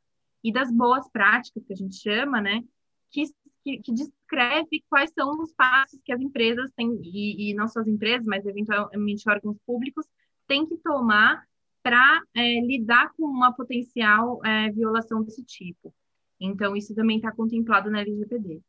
e 0.46 0.52
das 0.52 0.70
boas 0.70 1.08
práticas, 1.10 1.64
que 1.64 1.72
a 1.72 1.76
gente 1.76 1.96
chama, 1.96 2.40
né, 2.40 2.62
que, 3.10 3.24
que, 3.64 3.78
que 3.78 3.92
descreve 3.92 4.84
quais 4.88 5.10
são 5.12 5.30
os 5.42 5.52
passos 5.52 6.00
que 6.04 6.12
as 6.12 6.20
empresas 6.20 6.70
têm, 6.76 7.00
e, 7.02 7.50
e 7.50 7.54
não 7.54 7.66
só 7.66 7.80
as 7.80 7.88
empresas, 7.88 8.26
mas 8.26 8.46
eventualmente 8.46 9.28
órgãos 9.28 9.56
públicos, 9.66 10.06
têm 10.46 10.64
que 10.64 10.76
tomar 10.76 11.44
para 11.82 12.22
é, 12.34 12.60
lidar 12.60 13.12
com 13.16 13.24
uma 13.24 13.52
potencial 13.52 14.40
é, 14.44 14.70
violação 14.70 15.22
desse 15.22 15.42
tipo. 15.44 15.92
Então, 16.38 16.76
isso 16.76 16.94
também 16.94 17.16
está 17.16 17.32
contemplado 17.32 17.90
na 17.90 18.00
LGPD. 18.00 18.60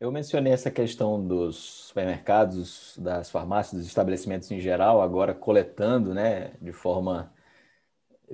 Eu 0.00 0.10
mencionei 0.10 0.52
essa 0.52 0.70
questão 0.70 1.24
dos 1.26 1.56
supermercados, 1.88 2.96
das 2.98 3.30
farmácias, 3.30 3.80
dos 3.80 3.88
estabelecimentos 3.88 4.50
em 4.50 4.60
geral, 4.60 5.00
agora 5.00 5.34
coletando, 5.34 6.12
né, 6.14 6.54
de 6.60 6.72
forma 6.72 7.31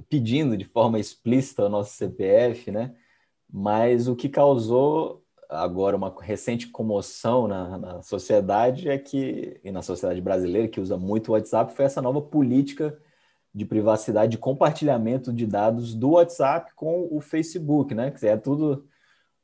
pedindo 0.08 0.56
de 0.56 0.64
forma 0.64 0.98
explícita 0.98 1.64
o 1.64 1.68
nosso 1.68 1.94
CPF, 1.94 2.70
né? 2.70 2.94
Mas 3.50 4.08
o 4.08 4.16
que 4.16 4.28
causou 4.28 5.24
agora 5.48 5.96
uma 5.96 6.14
recente 6.20 6.68
comoção 6.68 7.48
na, 7.48 7.78
na, 7.78 8.02
sociedade 8.02 8.88
é 8.88 8.98
que, 8.98 9.58
e 9.64 9.70
na 9.70 9.80
sociedade 9.80 10.20
brasileira, 10.20 10.68
que 10.68 10.80
usa 10.80 10.98
muito 10.98 11.28
o 11.28 11.32
WhatsApp, 11.32 11.72
foi 11.72 11.86
essa 11.86 12.02
nova 12.02 12.20
política 12.20 12.98
de 13.54 13.64
privacidade, 13.64 14.32
de 14.32 14.38
compartilhamento 14.38 15.32
de 15.32 15.46
dados 15.46 15.94
do 15.94 16.10
WhatsApp 16.10 16.74
com 16.74 17.08
o 17.10 17.20
Facebook, 17.20 17.94
né? 17.94 18.10
Que 18.10 18.26
é 18.26 18.36
tudo 18.36 18.86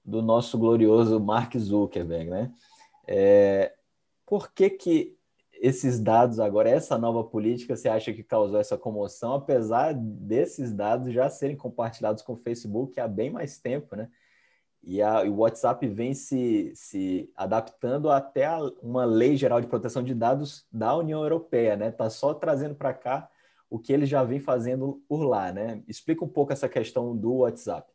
do 0.05 0.21
nosso 0.21 0.59
glorioso 0.59 1.19
Mark 1.19 1.57
Zuckerberg, 1.57 2.31
né? 2.31 2.53
É, 3.07 3.73
por 4.27 4.53
que 4.53 4.71
que 4.71 5.17
esses 5.65 5.99
dados 5.99 6.39
agora, 6.39 6.69
essa 6.69 6.99
nova 6.99 7.25
política, 7.25 7.75
você 7.75 7.89
acha 7.89 8.13
que 8.13 8.23
causou 8.23 8.61
essa 8.61 8.77
comoção, 8.77 9.33
apesar 9.33 9.95
desses 9.95 10.75
dados 10.75 11.11
já 11.11 11.31
serem 11.31 11.57
compartilhados 11.57 12.23
com 12.23 12.35
o 12.35 12.37
Facebook 12.37 13.01
há 13.01 13.09
bem 13.09 13.31
mais 13.31 13.59
tempo, 13.59 13.97
né? 13.97 14.11
E 14.83 15.01
a, 15.01 15.23
o 15.23 15.37
WhatsApp 15.37 15.89
vem 15.89 16.13
se, 16.13 16.71
se 16.75 17.33
adaptando 17.35 18.11
até 18.11 18.45
a, 18.45 18.59
uma 18.83 19.07
lei 19.07 19.39
geral 19.39 19.59
de 19.59 19.67
proteção 19.67 20.03
de 20.03 20.15
dados 20.15 20.67
da 20.71 20.95
União 20.95 21.23
Europeia, 21.23 21.77
né? 21.77 21.91
Tá 21.91 22.11
só 22.11 22.35
trazendo 22.35 22.75
para 22.75 22.93
cá 22.93 23.31
o 23.71 23.79
que 23.79 23.91
ele 23.91 24.05
já 24.05 24.23
vem 24.23 24.41
fazendo 24.41 25.03
por 25.09 25.23
lá, 25.23 25.51
né? 25.51 25.83
Explica 25.89 26.23
um 26.23 26.29
pouco 26.29 26.53
essa 26.53 26.69
questão 26.69 27.17
do 27.17 27.37
WhatsApp. 27.37 27.91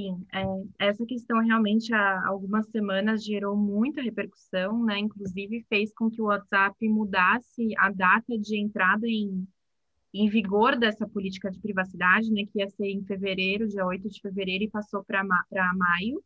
Sim, 0.00 0.26
é, 0.32 0.86
essa 0.88 1.04
questão 1.04 1.40
realmente 1.40 1.92
há 1.92 2.26
algumas 2.26 2.66
semanas 2.70 3.22
gerou 3.22 3.54
muita 3.54 4.00
repercussão, 4.00 4.82
né? 4.82 4.98
Inclusive 4.98 5.62
fez 5.68 5.92
com 5.92 6.10
que 6.10 6.22
o 6.22 6.26
WhatsApp 6.26 6.88
mudasse 6.88 7.74
a 7.76 7.90
data 7.90 8.38
de 8.38 8.58
entrada 8.58 9.06
em, 9.06 9.46
em 10.14 10.26
vigor 10.30 10.78
dessa 10.78 11.06
política 11.06 11.50
de 11.50 11.60
privacidade, 11.60 12.32
né? 12.32 12.46
Que 12.50 12.60
ia 12.60 12.68
ser 12.70 12.86
em 12.86 13.04
fevereiro, 13.04 13.68
dia 13.68 13.84
8 13.84 14.08
de 14.08 14.22
fevereiro, 14.22 14.64
e 14.64 14.70
passou 14.70 15.04
para 15.04 15.22
maio, 15.22 16.24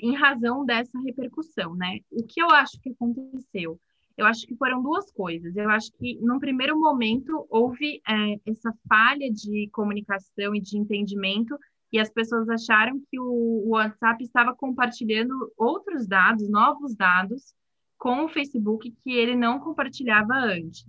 em 0.00 0.14
razão 0.14 0.64
dessa 0.64 0.96
repercussão, 1.00 1.74
né? 1.74 1.98
O 2.08 2.24
que 2.24 2.40
eu 2.40 2.50
acho 2.50 2.80
que 2.80 2.90
aconteceu? 2.90 3.80
Eu 4.16 4.26
acho 4.26 4.46
que 4.46 4.54
foram 4.54 4.80
duas 4.80 5.10
coisas. 5.10 5.56
Eu 5.56 5.68
acho 5.70 5.90
que, 5.94 6.20
num 6.20 6.38
primeiro 6.38 6.78
momento, 6.78 7.46
houve 7.50 8.00
é, 8.08 8.50
essa 8.50 8.72
falha 8.88 9.28
de 9.28 9.68
comunicação 9.72 10.54
e 10.54 10.60
de 10.60 10.78
entendimento 10.78 11.58
e 11.92 11.98
as 11.98 12.10
pessoas 12.10 12.48
acharam 12.48 12.98
que 13.10 13.20
o 13.20 13.68
WhatsApp 13.68 14.24
estava 14.24 14.56
compartilhando 14.56 15.34
outros 15.58 16.06
dados, 16.06 16.48
novos 16.48 16.96
dados, 16.96 17.54
com 17.98 18.24
o 18.24 18.28
Facebook 18.28 18.90
que 19.04 19.12
ele 19.12 19.36
não 19.36 19.60
compartilhava 19.60 20.32
antes. 20.34 20.86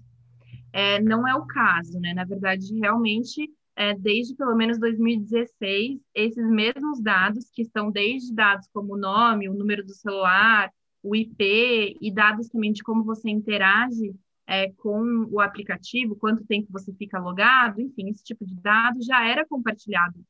É, 0.71 1.01
não 1.01 1.27
é 1.27 1.35
o 1.35 1.45
caso, 1.45 1.99
né? 1.99 2.13
Na 2.13 2.23
verdade, 2.23 2.73
realmente, 2.79 3.51
é, 3.75 3.93
desde 3.93 4.33
pelo 4.35 4.55
menos 4.55 4.79
2016, 4.79 5.99
esses 6.15 6.49
mesmos 6.49 7.01
dados, 7.01 7.49
que 7.51 7.61
estão 7.63 7.91
desde 7.91 8.33
dados 8.33 8.67
como 8.73 8.93
o 8.93 8.97
nome, 8.97 9.49
o 9.49 9.53
número 9.53 9.83
do 9.83 9.93
celular, 9.93 10.71
o 11.03 11.15
IP 11.15 11.97
e 12.01 12.11
dados 12.13 12.47
também 12.47 12.71
de 12.71 12.81
como 12.81 13.03
você 13.03 13.29
interage 13.29 14.15
é, 14.47 14.71
com 14.71 15.27
o 15.29 15.41
aplicativo, 15.41 16.15
quanto 16.15 16.45
tempo 16.45 16.71
você 16.71 16.93
fica 16.93 17.19
logado, 17.19 17.81
enfim, 17.81 18.09
esse 18.09 18.23
tipo 18.23 18.45
de 18.45 18.55
dado 18.55 19.03
já 19.03 19.27
era 19.27 19.45
compartilhado 19.45 20.23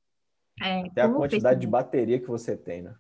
é, 0.62 0.82
Até 0.88 1.02
a 1.02 1.10
quantidade 1.10 1.60
de 1.60 1.68
bateria 1.68 2.20
que 2.20 2.28
você 2.28 2.56
tem, 2.56 2.82
né? 2.82 2.96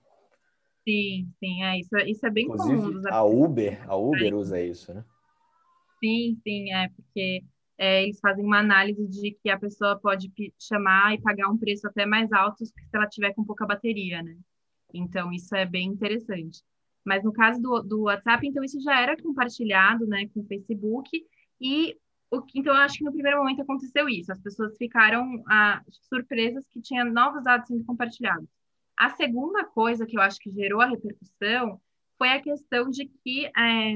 Sim, 0.88 1.32
sim, 1.40 1.64
é, 1.64 1.80
isso, 1.80 1.96
é, 1.96 2.10
isso 2.10 2.26
é 2.26 2.30
bem 2.30 2.46
Inclusive, 2.46 2.82
comum. 2.82 3.02
A 3.10 3.24
Uber, 3.24 3.90
a 3.90 3.96
Uber 3.96 4.36
usa 4.36 4.62
isso, 4.62 4.94
né? 4.94 5.06
Sim, 6.04 6.38
sim, 6.44 6.74
é, 6.74 6.90
porque 6.90 7.44
é, 7.78 8.04
eles 8.04 8.20
fazem 8.20 8.44
uma 8.44 8.60
análise 8.60 9.08
de 9.08 9.32
que 9.42 9.50
a 9.50 9.58
pessoa 9.58 9.98
pode 9.98 10.32
chamar 10.60 11.14
e 11.14 11.22
pagar 11.22 11.50
um 11.50 11.58
preço 11.58 11.88
até 11.88 12.06
mais 12.06 12.32
alto 12.34 12.66
se 12.66 12.74
ela 12.94 13.08
tiver 13.08 13.34
com 13.34 13.46
pouca 13.46 13.66
bateria, 13.66 14.22
né? 14.22 14.38
Então, 14.94 15.32
isso 15.32 15.56
é 15.56 15.66
bem 15.66 15.88
interessante. 15.88 16.62
Mas 17.06 17.24
no 17.24 17.34
caso 17.34 17.62
do, 17.62 17.82
do 17.82 18.02
WhatsApp, 18.04 18.46
então, 18.46 18.64
isso 18.64 18.80
já 18.82 19.02
era 19.02 19.22
compartilhado, 19.22 20.06
né, 20.06 20.28
com 20.34 20.42
o 20.42 20.46
Facebook, 20.46 21.10
e 21.60 21.98
então, 22.56 22.74
eu 22.74 22.82
acho 22.82 22.98
que 22.98 23.04
no 23.04 23.12
primeiro 23.12 23.38
momento 23.40 23.62
aconteceu 23.62 24.08
isso. 24.10 24.32
As 24.32 24.40
pessoas 24.40 24.78
ficaram 24.78 25.44
ah, 25.48 25.82
surpresas 26.10 26.66
que 26.68 26.82
tinha 26.82 27.04
novos 27.04 27.44
dados 27.44 27.68
sendo 27.68 27.84
compartilhados. 27.84 28.48
A 28.98 29.10
segunda 29.10 29.66
coisa 29.66 30.06
que 30.06 30.18
eu 30.18 30.22
acho 30.22 30.40
que 30.40 30.52
gerou 30.52 30.82
a 30.82 30.88
repercussão 30.88 31.80
foi 32.18 32.30
a 32.30 32.42
questão 32.42 32.90
de 32.90 33.06
que 33.06 33.46
é, 33.46 33.96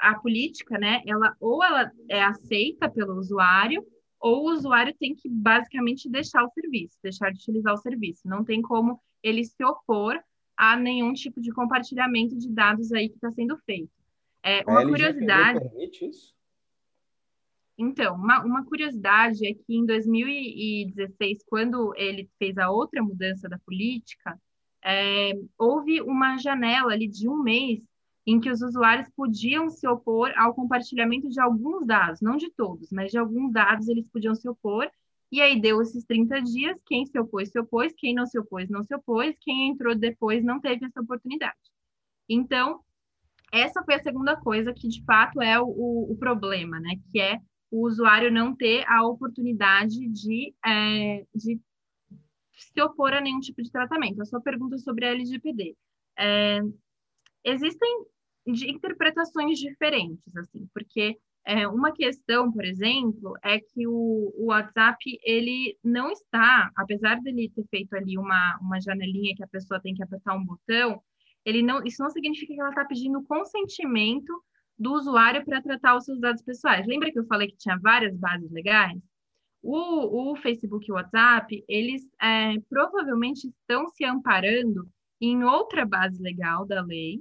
a 0.00 0.18
política, 0.18 0.78
né, 0.78 1.02
ela 1.06 1.34
ou 1.40 1.62
ela 1.64 1.90
é 2.08 2.22
aceita 2.22 2.90
pelo 2.90 3.14
usuário, 3.14 3.84
ou 4.20 4.46
o 4.46 4.52
usuário 4.52 4.94
tem 4.98 5.14
que 5.14 5.28
basicamente 5.28 6.08
deixar 6.08 6.44
o 6.44 6.50
serviço, 6.50 6.98
deixar 7.02 7.30
de 7.30 7.38
utilizar 7.38 7.74
o 7.74 7.78
serviço. 7.78 8.26
Não 8.26 8.44
tem 8.44 8.60
como 8.60 9.00
ele 9.22 9.44
se 9.44 9.64
opor 9.64 10.18
a 10.56 10.76
nenhum 10.76 11.12
tipo 11.12 11.40
de 11.40 11.52
compartilhamento 11.52 12.36
de 12.36 12.50
dados 12.50 12.92
aí 12.92 13.08
que 13.08 13.14
está 13.14 13.30
sendo 13.30 13.56
feito. 13.58 13.90
É, 14.42 14.62
uma 14.66 14.82
curiosidade. 14.82 15.60
Permite 15.60 16.06
isso? 16.06 16.37
Então, 17.78 18.16
uma, 18.16 18.44
uma 18.44 18.64
curiosidade 18.64 19.46
é 19.46 19.54
que 19.54 19.74
em 19.74 19.86
2016, 19.86 21.44
quando 21.46 21.94
ele 21.96 22.28
fez 22.38 22.58
a 22.58 22.70
outra 22.70 23.02
mudança 23.02 23.48
da 23.48 23.58
política, 23.60 24.38
é, 24.84 25.32
houve 25.56 26.00
uma 26.02 26.36
janela 26.38 26.92
ali 26.92 27.06
de 27.06 27.28
um 27.28 27.42
mês 27.42 27.80
em 28.26 28.40
que 28.40 28.50
os 28.50 28.60
usuários 28.60 29.08
podiam 29.16 29.70
se 29.70 29.86
opor 29.88 30.32
ao 30.36 30.54
compartilhamento 30.54 31.28
de 31.30 31.40
alguns 31.40 31.86
dados, 31.86 32.20
não 32.20 32.36
de 32.36 32.50
todos, 32.50 32.90
mas 32.90 33.10
de 33.10 33.18
alguns 33.18 33.52
dados 33.52 33.88
eles 33.88 34.06
podiam 34.08 34.34
se 34.34 34.48
opor, 34.48 34.90
e 35.30 35.40
aí 35.40 35.60
deu 35.60 35.80
esses 35.80 36.04
30 36.04 36.40
dias, 36.42 36.78
quem 36.86 37.06
se 37.06 37.18
opôs, 37.18 37.50
se 37.50 37.58
opôs, 37.58 37.92
quem 37.96 38.14
não 38.14 38.26
se 38.26 38.38
opôs, 38.38 38.68
não 38.68 38.84
se 38.84 38.94
opôs, 38.94 39.36
quem 39.40 39.70
entrou 39.70 39.94
depois 39.94 40.42
não 40.44 40.60
teve 40.60 40.84
essa 40.86 41.00
oportunidade. 41.00 41.56
Então, 42.28 42.80
essa 43.52 43.82
foi 43.82 43.94
a 43.94 44.02
segunda 44.02 44.36
coisa 44.36 44.72
que, 44.72 44.88
de 44.88 45.02
fato, 45.04 45.40
é 45.40 45.58
o, 45.60 45.66
o, 46.10 46.16
problema, 46.18 46.78
né? 46.80 46.96
Que 47.10 47.20
é 47.20 47.38
o 47.70 47.86
usuário 47.86 48.32
não 48.32 48.54
ter 48.54 48.84
a 48.88 49.06
oportunidade 49.06 50.08
de, 50.08 50.54
é, 50.64 51.26
de 51.34 51.60
se 52.52 52.82
opor 52.82 53.12
a 53.12 53.20
nenhum 53.20 53.40
tipo 53.40 53.62
de 53.62 53.70
tratamento. 53.70 54.20
A 54.20 54.24
sua 54.24 54.40
pergunta 54.40 54.78
sobre 54.78 55.04
a 55.04 55.10
LGPD. 55.10 55.76
É, 56.18 56.60
existem 57.44 58.04
interpretações 58.46 59.58
diferentes, 59.58 60.34
assim, 60.36 60.68
porque 60.72 61.18
é, 61.44 61.66
uma 61.66 61.92
questão, 61.92 62.50
por 62.52 62.64
exemplo, 62.64 63.34
é 63.42 63.58
que 63.58 63.86
o, 63.86 64.32
o, 64.36 64.46
WhatsApp, 64.46 64.98
ele 65.22 65.78
não 65.82 66.10
está, 66.10 66.70
apesar 66.76 67.20
dele 67.20 67.50
ter 67.54 67.64
feito 67.70 67.94
ali 67.94 68.18
uma, 68.18 68.58
uma 68.60 68.80
janelinha 68.80 69.34
que 69.34 69.44
a 69.44 69.48
pessoa 69.48 69.80
tem 69.80 69.94
que 69.94 70.02
apertar 70.02 70.34
um 70.34 70.44
botão, 70.44 71.02
ele 71.44 71.62
não, 71.62 71.82
isso 71.84 72.02
não 72.02 72.10
significa 72.10 72.52
que 72.52 72.60
ela 72.60 72.70
está 72.70 72.84
pedindo 72.84 73.22
consentimento 73.22 74.32
do 74.78 74.92
usuário 74.92 75.44
para 75.44 75.62
tratar 75.62 75.96
os 75.96 76.04
seus 76.04 76.20
dados 76.20 76.42
pessoais. 76.42 76.86
Lembra 76.86 77.10
que 77.10 77.18
eu 77.18 77.26
falei 77.26 77.48
que 77.48 77.56
tinha 77.56 77.78
várias 77.78 78.16
bases 78.16 78.50
legais? 78.50 79.00
O, 79.60 80.30
o 80.32 80.36
Facebook 80.36 80.86
e 80.88 80.92
o 80.92 80.94
WhatsApp, 80.94 81.64
eles 81.68 82.02
é, 82.22 82.54
provavelmente 82.68 83.48
estão 83.48 83.88
se 83.88 84.04
amparando 84.04 84.88
em 85.20 85.42
outra 85.42 85.84
base 85.84 86.22
legal 86.22 86.64
da 86.64 86.80
lei, 86.80 87.20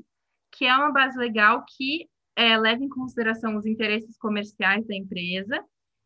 que 0.51 0.65
é 0.65 0.75
uma 0.75 0.91
base 0.91 1.17
legal 1.17 1.65
que 1.65 2.07
é, 2.35 2.55
leva 2.55 2.83
em 2.83 2.89
consideração 2.89 3.55
os 3.57 3.65
interesses 3.65 4.15
comerciais 4.17 4.85
da 4.85 4.95
empresa, 4.95 5.63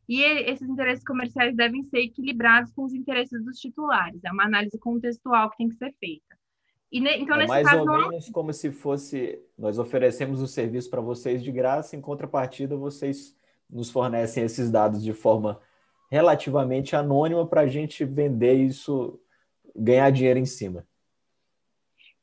e 0.07 0.21
esses 0.23 0.67
interesses 0.67 1.03
comerciais 1.03 1.55
devem 1.55 1.83
ser 1.83 1.99
equilibrados 1.99 2.71
com 2.73 2.83
os 2.83 2.93
interesses 2.93 3.43
dos 3.43 3.57
titulares. 3.57 4.21
É 4.23 4.31
uma 4.31 4.45
análise 4.45 4.77
contextual 4.79 5.49
que 5.49 5.57
tem 5.57 5.69
que 5.69 5.75
ser 5.75 5.93
feita. 5.99 6.40
E, 6.91 6.99
então, 6.99 7.39
é 7.39 7.47
mais 7.47 7.65
caso, 7.65 7.79
ou 7.79 7.85
não... 7.85 8.09
menos 8.09 8.29
como 8.29 8.51
se 8.51 8.69
fosse 8.69 9.41
nós 9.57 9.79
oferecemos 9.79 10.41
o 10.41 10.47
serviço 10.47 10.89
para 10.89 10.99
vocês 10.99 11.41
de 11.41 11.51
graça, 11.51 11.95
em 11.95 12.01
contrapartida 12.01 12.75
vocês 12.75 13.35
nos 13.69 13.89
fornecem 13.89 14.43
esses 14.43 14.69
dados 14.69 15.01
de 15.01 15.13
forma 15.13 15.61
relativamente 16.09 16.93
anônima 16.93 17.47
para 17.47 17.61
a 17.61 17.67
gente 17.67 18.03
vender 18.03 18.55
isso, 18.55 19.17
ganhar 19.73 20.09
dinheiro 20.09 20.39
em 20.39 20.45
cima. 20.45 20.85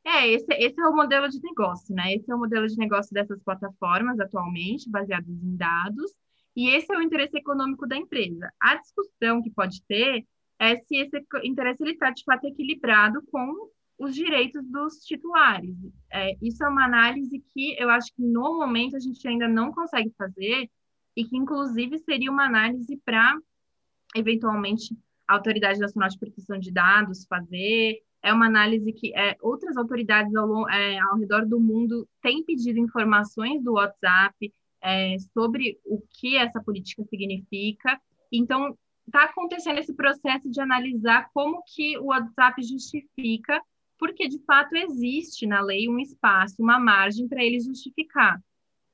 É, 0.04 0.28
esse, 0.28 0.46
esse 0.52 0.78
é 0.78 0.86
o 0.86 0.94
modelo 0.94 1.28
de 1.28 1.40
negócio, 1.42 1.94
né? 1.94 2.14
Esse 2.14 2.30
é 2.30 2.34
o 2.34 2.38
modelo 2.38 2.66
de 2.66 2.76
negócio 2.76 3.12
dessas 3.12 3.42
plataformas 3.42 4.20
atualmente, 4.20 4.90
baseados 4.90 5.28
em 5.28 5.56
dados, 5.56 6.12
e 6.54 6.68
esse 6.70 6.92
é 6.92 6.96
o 6.98 7.02
interesse 7.02 7.38
econômico 7.38 7.86
da 7.86 7.96
empresa. 7.96 8.52
A 8.60 8.76
discussão 8.76 9.42
que 9.42 9.50
pode 9.50 9.82
ter 9.86 10.26
é 10.58 10.76
se 10.76 10.96
esse 10.96 11.24
interesse 11.44 11.84
está 11.84 12.10
de 12.10 12.24
fato 12.24 12.46
equilibrado 12.46 13.22
com 13.30 13.70
os 13.98 14.14
direitos 14.14 14.64
dos 14.70 15.04
titulares. 15.04 15.76
É, 16.10 16.36
isso 16.40 16.64
é 16.64 16.68
uma 16.68 16.84
análise 16.84 17.42
que 17.52 17.76
eu 17.78 17.90
acho 17.90 18.14
que 18.14 18.22
no 18.22 18.56
momento 18.56 18.96
a 18.96 19.00
gente 19.00 19.26
ainda 19.26 19.48
não 19.48 19.72
consegue 19.72 20.12
fazer 20.16 20.70
e 21.16 21.24
que 21.24 21.36
inclusive 21.36 21.98
seria 21.98 22.30
uma 22.30 22.46
análise 22.46 22.96
para 23.04 23.36
eventualmente 24.14 24.96
a 25.26 25.34
Autoridade 25.34 25.80
Nacional 25.80 26.08
de 26.08 26.18
Proteção 26.18 26.58
de 26.58 26.72
Dados 26.72 27.26
fazer. 27.26 28.00
É 28.22 28.32
uma 28.32 28.46
análise 28.46 28.92
que 28.92 29.14
é, 29.16 29.36
outras 29.40 29.76
autoridades 29.76 30.34
ao, 30.34 30.68
é, 30.68 30.98
ao 30.98 31.18
redor 31.18 31.44
do 31.44 31.60
mundo 31.60 32.08
têm 32.22 32.44
pedido 32.44 32.78
informações 32.78 33.62
do 33.62 33.74
WhatsApp 33.74 34.52
é, 34.80 35.16
sobre 35.34 35.78
o 35.84 36.00
que 36.08 36.36
essa 36.36 36.62
política 36.62 37.02
significa. 37.04 38.00
Então, 38.32 38.76
está 39.06 39.24
acontecendo 39.24 39.78
esse 39.78 39.94
processo 39.94 40.50
de 40.50 40.60
analisar 40.60 41.30
como 41.32 41.62
que 41.66 41.98
o 41.98 42.06
WhatsApp 42.06 42.62
justifica 42.62 43.60
porque 43.98 44.28
de 44.28 44.38
fato 44.44 44.74
existe 44.74 45.46
na 45.46 45.60
lei 45.60 45.88
um 45.88 45.98
espaço, 45.98 46.62
uma 46.62 46.78
margem 46.78 47.28
para 47.28 47.42
ele 47.42 47.60
justificar. 47.60 48.40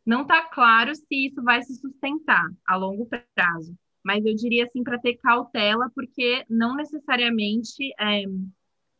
Não 0.04 0.22
está 0.22 0.42
claro 0.42 0.94
se 0.94 1.26
isso 1.26 1.42
vai 1.42 1.62
se 1.62 1.74
sustentar 1.76 2.46
a 2.66 2.76
longo 2.76 3.08
prazo, 3.34 3.74
mas 4.04 4.24
eu 4.24 4.34
diria 4.34 4.64
assim 4.64 4.82
para 4.82 4.98
ter 4.98 5.16
cautela, 5.16 5.90
porque 5.94 6.44
não 6.48 6.76
necessariamente 6.76 7.92
é, 7.98 8.24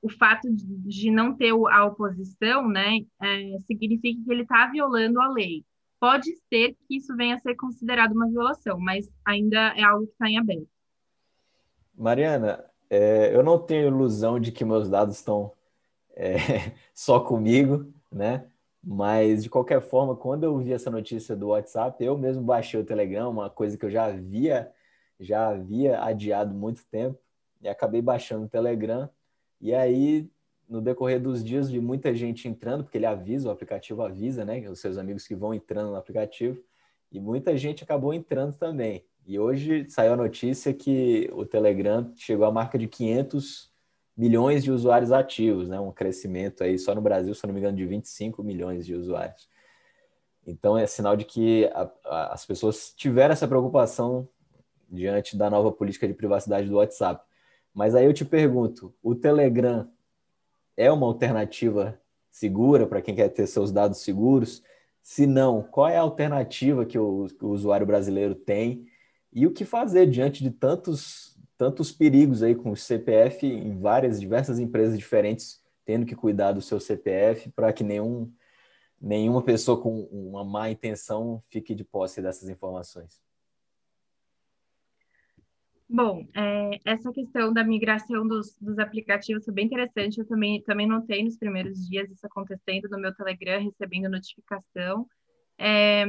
o 0.00 0.08
fato 0.08 0.48
de, 0.50 1.10
não 1.10 1.34
ter 1.34 1.52
a 1.70 1.84
oposição, 1.84 2.68
né, 2.68 3.00
é, 3.22 3.58
significa 3.66 4.22
que 4.22 4.32
ele 4.32 4.42
está 4.42 4.66
violando 4.66 5.20
a 5.20 5.28
lei. 5.28 5.64
Pode 6.00 6.30
ser 6.48 6.74
que 6.86 6.96
isso 6.96 7.14
venha 7.16 7.36
a 7.36 7.40
ser 7.40 7.54
considerado 7.54 8.12
uma 8.12 8.28
violação, 8.28 8.78
mas 8.78 9.10
ainda 9.24 9.74
é 9.76 9.82
algo 9.82 10.06
que 10.06 10.12
está 10.12 10.28
em 10.28 10.38
aberto. 10.38 10.68
Mariana, 11.94 12.64
é, 12.90 13.34
eu 13.34 13.42
não 13.42 13.58
tenho 13.58 13.88
ilusão 13.88 14.38
de 14.38 14.52
que 14.52 14.64
meus 14.64 14.88
dados 14.88 15.16
estão 15.16 15.52
é, 16.14 16.36
só 16.94 17.20
comigo, 17.20 17.92
né? 18.10 18.46
Mas 18.82 19.44
de 19.44 19.50
qualquer 19.50 19.80
forma, 19.80 20.14
quando 20.14 20.44
eu 20.44 20.58
vi 20.58 20.72
essa 20.72 20.90
notícia 20.90 21.34
do 21.34 21.48
WhatsApp, 21.48 22.04
eu 22.04 22.18
mesmo 22.18 22.42
baixei 22.42 22.78
o 22.78 22.84
Telegram, 22.84 23.30
uma 23.30 23.48
coisa 23.48 23.78
que 23.78 23.84
eu 23.84 23.90
já 23.90 24.06
havia 24.06 24.70
já 25.18 25.48
havia 25.48 26.02
adiado 26.02 26.54
muito 26.54 26.84
tempo 26.86 27.18
e 27.60 27.68
acabei 27.68 28.02
baixando 28.02 28.44
o 28.44 28.48
Telegram. 28.48 29.08
E 29.60 29.74
aí, 29.74 30.28
no 30.68 30.80
decorrer 30.80 31.20
dos 31.20 31.42
dias, 31.44 31.70
vi 31.70 31.80
muita 31.80 32.14
gente 32.14 32.48
entrando, 32.48 32.84
porque 32.84 32.98
ele 32.98 33.06
avisa, 33.06 33.48
o 33.48 33.50
aplicativo 33.50 34.02
avisa, 34.02 34.44
né? 34.44 34.68
Os 34.68 34.80
seus 34.80 34.98
amigos 34.98 35.26
que 35.26 35.34
vão 35.34 35.54
entrando 35.54 35.90
no 35.90 35.96
aplicativo, 35.96 36.62
e 37.10 37.20
muita 37.20 37.56
gente 37.56 37.84
acabou 37.84 38.12
entrando 38.12 38.54
também. 38.56 39.04
E 39.26 39.38
hoje 39.38 39.88
saiu 39.88 40.12
a 40.12 40.16
notícia 40.16 40.74
que 40.74 41.30
o 41.32 41.46
Telegram 41.46 42.12
chegou 42.16 42.44
à 42.44 42.52
marca 42.52 42.76
de 42.76 42.86
500 42.86 43.72
milhões 44.16 44.62
de 44.62 44.70
usuários 44.70 45.12
ativos, 45.12 45.68
né? 45.68 45.78
Um 45.80 45.92
crescimento 45.92 46.62
aí 46.62 46.78
só 46.78 46.94
no 46.94 47.00
Brasil, 47.00 47.34
se 47.34 47.46
não 47.46 47.52
me 47.52 47.60
engano, 47.60 47.76
de 47.76 47.86
25 47.86 48.42
milhões 48.42 48.86
de 48.86 48.94
usuários. 48.94 49.48
Então 50.46 50.76
é 50.76 50.86
sinal 50.86 51.16
de 51.16 51.24
que 51.24 51.66
a, 51.66 51.90
a, 52.04 52.32
as 52.34 52.44
pessoas 52.46 52.92
tiveram 52.96 53.32
essa 53.32 53.48
preocupação 53.48 54.28
diante 54.88 55.36
da 55.36 55.50
nova 55.50 55.72
política 55.72 56.06
de 56.06 56.14
privacidade 56.14 56.68
do 56.68 56.76
WhatsApp. 56.76 57.24
Mas 57.72 57.94
aí 57.94 58.04
eu 58.04 58.12
te 58.12 58.24
pergunto, 58.24 58.94
o 59.02 59.14
Telegram 59.14 59.90
é 60.76 60.90
uma 60.92 61.06
alternativa 61.06 61.98
segura 62.30 62.86
para 62.86 63.02
quem 63.02 63.14
quer 63.14 63.28
ter 63.28 63.46
seus 63.46 63.72
dados 63.72 63.98
seguros? 63.98 64.62
Se 65.02 65.26
não, 65.26 65.62
qual 65.62 65.88
é 65.88 65.96
a 65.96 66.02
alternativa 66.02 66.84
que 66.84 66.98
o, 66.98 67.26
que 67.26 67.44
o 67.44 67.48
usuário 67.48 67.86
brasileiro 67.86 68.34
tem? 68.34 68.86
E 69.32 69.46
o 69.46 69.52
que 69.52 69.64
fazer 69.64 70.06
diante 70.06 70.42
de 70.42 70.50
tantos 70.50 71.33
tantos 71.64 71.90
perigos 71.90 72.42
aí 72.42 72.54
com 72.54 72.72
o 72.72 72.76
CPF 72.76 73.46
em 73.46 73.78
várias, 73.78 74.20
diversas 74.20 74.58
empresas 74.58 74.98
diferentes 74.98 75.62
tendo 75.82 76.04
que 76.04 76.14
cuidar 76.14 76.52
do 76.52 76.60
seu 76.60 76.78
CPF 76.78 77.50
para 77.52 77.72
que 77.72 77.82
nenhum, 77.82 78.30
nenhuma 79.00 79.42
pessoa 79.42 79.80
com 79.80 80.02
uma 80.04 80.44
má 80.44 80.70
intenção 80.70 81.42
fique 81.48 81.74
de 81.74 81.82
posse 81.82 82.20
dessas 82.20 82.50
informações. 82.50 83.18
Bom, 85.88 86.26
é, 86.34 86.80
essa 86.84 87.10
questão 87.12 87.50
da 87.50 87.64
migração 87.64 88.26
dos, 88.28 88.58
dos 88.58 88.78
aplicativos 88.78 89.44
foi 89.44 89.54
bem 89.54 89.64
interessante. 89.64 90.18
Eu 90.18 90.26
também, 90.26 90.62
também 90.62 90.86
notei 90.86 91.24
nos 91.24 91.38
primeiros 91.38 91.88
dias 91.88 92.10
isso 92.10 92.26
acontecendo 92.26 92.90
no 92.90 92.98
meu 92.98 93.14
Telegram, 93.14 93.62
recebendo 93.62 94.10
notificação. 94.10 95.06
É, 95.56 96.04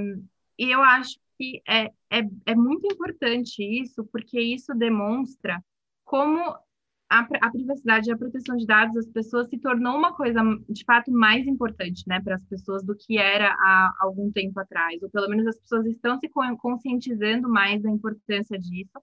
e 0.57 0.71
eu 0.71 0.81
acho 0.81 1.17
que 1.37 1.61
é, 1.67 1.85
é, 2.09 2.21
é 2.45 2.55
muito 2.55 2.85
importante 2.91 3.61
isso, 3.63 4.05
porque 4.05 4.39
isso 4.39 4.73
demonstra 4.73 5.63
como 6.03 6.39
a, 7.09 7.19
a, 7.19 7.51
privacidade 7.51 8.09
e 8.09 8.13
a 8.13 8.17
proteção 8.17 8.55
de 8.55 8.65
dados 8.65 8.95
das 8.95 9.07
pessoas 9.07 9.47
se 9.47 9.59
tornou 9.59 9.97
uma 9.97 10.13
coisa, 10.13 10.39
de 10.69 10.83
fato, 10.83 11.11
mais 11.11 11.45
importante 11.45 12.03
né, 12.07 12.19
para 12.21 12.35
as 12.35 12.45
pessoas 12.45 12.83
do 12.83 12.95
que 12.95 13.17
era 13.17 13.53
há 13.53 13.93
algum 13.99 14.31
tempo 14.31 14.59
atrás, 14.59 15.01
ou 15.03 15.09
pelo 15.09 15.29
menos 15.29 15.45
as 15.47 15.59
pessoas 15.59 15.85
estão 15.85 16.17
se 16.17 16.29
conscientizando 16.59 17.49
mais 17.49 17.81
da 17.81 17.89
importância 17.89 18.57
disso. 18.57 18.99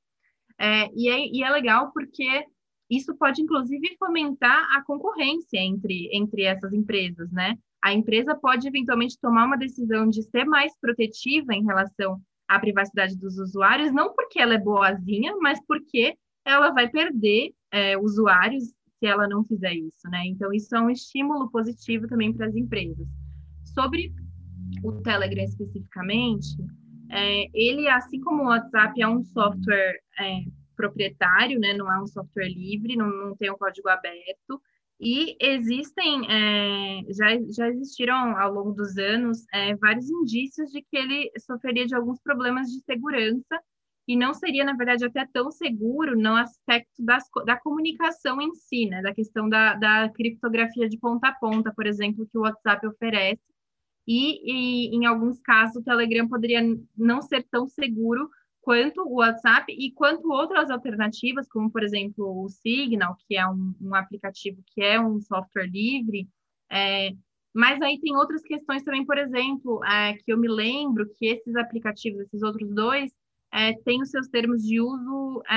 É, 0.59 0.88
e, 0.95 1.09
é, 1.09 1.27
e 1.29 1.43
é 1.43 1.51
legal 1.51 1.93
porque 1.93 2.47
isso 2.91 3.17
pode, 3.17 3.41
inclusive, 3.41 3.97
fomentar 3.99 4.77
a 4.77 4.83
concorrência 4.85 5.59
entre, 5.59 6.11
entre 6.12 6.43
essas 6.43 6.73
empresas, 6.73 7.31
né? 7.31 7.57
A 7.83 7.92
empresa 7.92 8.35
pode 8.35 8.68
eventualmente 8.68 9.18
tomar 9.21 9.47
uma 9.47 9.59
decisão 9.59 10.09
de 10.09 10.23
ser 10.23 10.45
mais 10.45 10.73
protetiva 10.79 11.53
em 11.55 11.64
relação 11.64 12.21
à 12.49 12.59
privacidade 12.59 13.18
dos 13.18 13.38
usuários, 13.38 13.92
não 13.92 14.14
porque 14.14 14.40
ela 14.40 14.55
é 14.55 14.59
boazinha, 14.59 15.35
mas 15.40 15.59
porque 15.66 16.16
ela 16.45 16.71
vai 16.71 16.88
perder 16.88 17.53
é, 17.73 17.97
usuários 17.99 18.64
se 18.99 19.07
ela 19.07 19.27
não 19.27 19.45
fizer 19.45 19.75
isso, 19.75 20.09
né? 20.09 20.27
Então, 20.27 20.53
isso 20.53 20.75
é 20.77 20.81
um 20.81 20.90
estímulo 20.90 21.51
positivo 21.51 22.07
também 22.07 22.33
para 22.33 22.47
as 22.47 22.55
empresas. 22.55 23.07
Sobre 23.64 24.12
o 24.83 24.92
Telegram 25.03 25.42
especificamente, 25.42 26.57
é, 27.11 27.47
ele, 27.53 27.88
assim 27.88 28.21
como 28.21 28.45
o 28.45 28.47
WhatsApp, 28.47 29.01
é 29.03 29.09
um 29.09 29.25
software 29.25 30.01
é, 30.21 30.45
proprietário, 30.77 31.59
né? 31.59 31.75
Não 31.75 31.92
é 31.92 32.01
um 32.01 32.07
software 32.07 32.49
livre, 32.49 32.97
não, 32.97 33.09
não 33.09 33.37
tem 33.37 33.51
um 33.51 33.57
código 33.57 33.88
aberto. 33.88 34.61
E 35.05 35.37
existem, 35.41 36.31
é, 36.31 37.12
já, 37.12 37.27
já 37.51 37.69
existiram 37.69 38.38
ao 38.38 38.53
longo 38.55 38.71
dos 38.71 38.97
anos 38.97 39.45
é, 39.53 39.75
vários 39.75 40.09
indícios 40.09 40.71
de 40.71 40.81
que 40.81 40.97
ele 40.97 41.29
sofreria 41.41 41.85
de 41.85 41.95
alguns 41.97 42.21
problemas 42.21 42.69
de 42.69 42.81
segurança 42.85 43.61
e 44.07 44.17
não 44.17 44.33
seria, 44.33 44.65
na 44.65 44.75
verdade, 44.77 45.05
até 45.05 45.27
tão 45.33 45.51
seguro 45.51 46.17
no 46.17 46.37
aspecto 46.37 47.05
das, 47.05 47.25
da 47.45 47.57
comunicação 47.57 48.41
em 48.41 48.55
si, 48.55 48.87
né? 48.87 49.03
Da 49.03 49.12
questão 49.12 49.49
da, 49.49 49.75
da 49.75 50.09
criptografia 50.09 50.88
de 50.88 50.97
ponta 50.99 51.29
a 51.29 51.35
ponta, 51.35 51.73
por 51.75 51.85
exemplo, 51.85 52.25
que 52.31 52.38
o 52.38 52.43
WhatsApp 52.43 52.87
oferece. 52.87 53.43
E, 54.07 54.93
e, 54.93 54.97
em 54.97 55.05
alguns 55.05 55.41
casos, 55.41 55.77
o 55.77 55.85
Telegram 55.85 56.29
poderia 56.29 56.61
não 56.97 57.21
ser 57.23 57.45
tão 57.51 57.67
seguro 57.67 58.31
quanto 58.62 59.03
o 59.03 59.16
WhatsApp 59.16 59.72
e 59.77 59.92
quanto 59.92 60.31
outras 60.31 60.70
alternativas, 60.70 61.48
como, 61.48 61.70
por 61.70 61.83
exemplo, 61.83 62.44
o 62.44 62.48
Signal, 62.48 63.16
que 63.27 63.37
é 63.37 63.46
um, 63.46 63.75
um 63.81 63.94
aplicativo 63.94 64.62
que 64.68 64.81
é 64.83 64.98
um 65.01 65.20
software 65.20 65.68
livre. 65.68 66.29
É, 66.70 67.11
mas 67.55 67.83
aí 67.83 68.01
tem 68.01 68.16
outras 68.16 68.42
questões 68.42 68.83
também, 68.83 69.05
por 69.05 69.18
exemplo, 69.18 69.85
é, 69.85 70.14
que 70.14 70.33
eu 70.33 70.38
me 70.38 70.48
lembro 70.48 71.07
que 71.18 71.27
esses 71.27 71.55
aplicativos, 71.57 72.20
esses 72.20 72.42
outros 72.42 72.72
dois, 72.75 73.12
é, 73.53 73.75
têm 73.85 74.01
os 74.01 74.11
seus 74.11 74.29
termos 74.29 74.62
de 74.62 74.81
uso 74.81 75.42
é, 75.46 75.55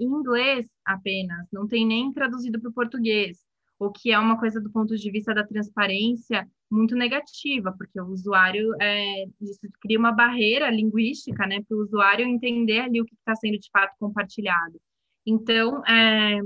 em 0.00 0.04
inglês 0.04 0.66
apenas, 0.84 1.46
não 1.52 1.68
tem 1.68 1.86
nem 1.86 2.12
traduzido 2.12 2.60
para 2.60 2.70
o 2.70 2.74
português, 2.74 3.38
o 3.78 3.90
que 3.90 4.10
é 4.10 4.18
uma 4.18 4.38
coisa 4.38 4.60
do 4.60 4.70
ponto 4.70 4.96
de 4.96 5.10
vista 5.10 5.34
da 5.34 5.46
transparência 5.46 6.48
muito 6.70 6.94
negativa, 6.96 7.72
porque 7.76 8.00
o 8.00 8.06
usuário 8.06 8.74
é, 8.80 9.24
isso 9.40 9.60
cria 9.80 9.98
uma 9.98 10.12
barreira 10.12 10.70
linguística, 10.70 11.46
né, 11.46 11.62
para 11.68 11.76
o 11.76 11.82
usuário 11.82 12.26
entender 12.26 12.80
ali 12.80 13.00
o 13.00 13.04
que 13.04 13.14
está 13.14 13.34
sendo 13.36 13.58
de 13.58 13.68
fato 13.70 13.94
compartilhado. 13.98 14.80
Então, 15.26 15.84
é, 15.86 16.40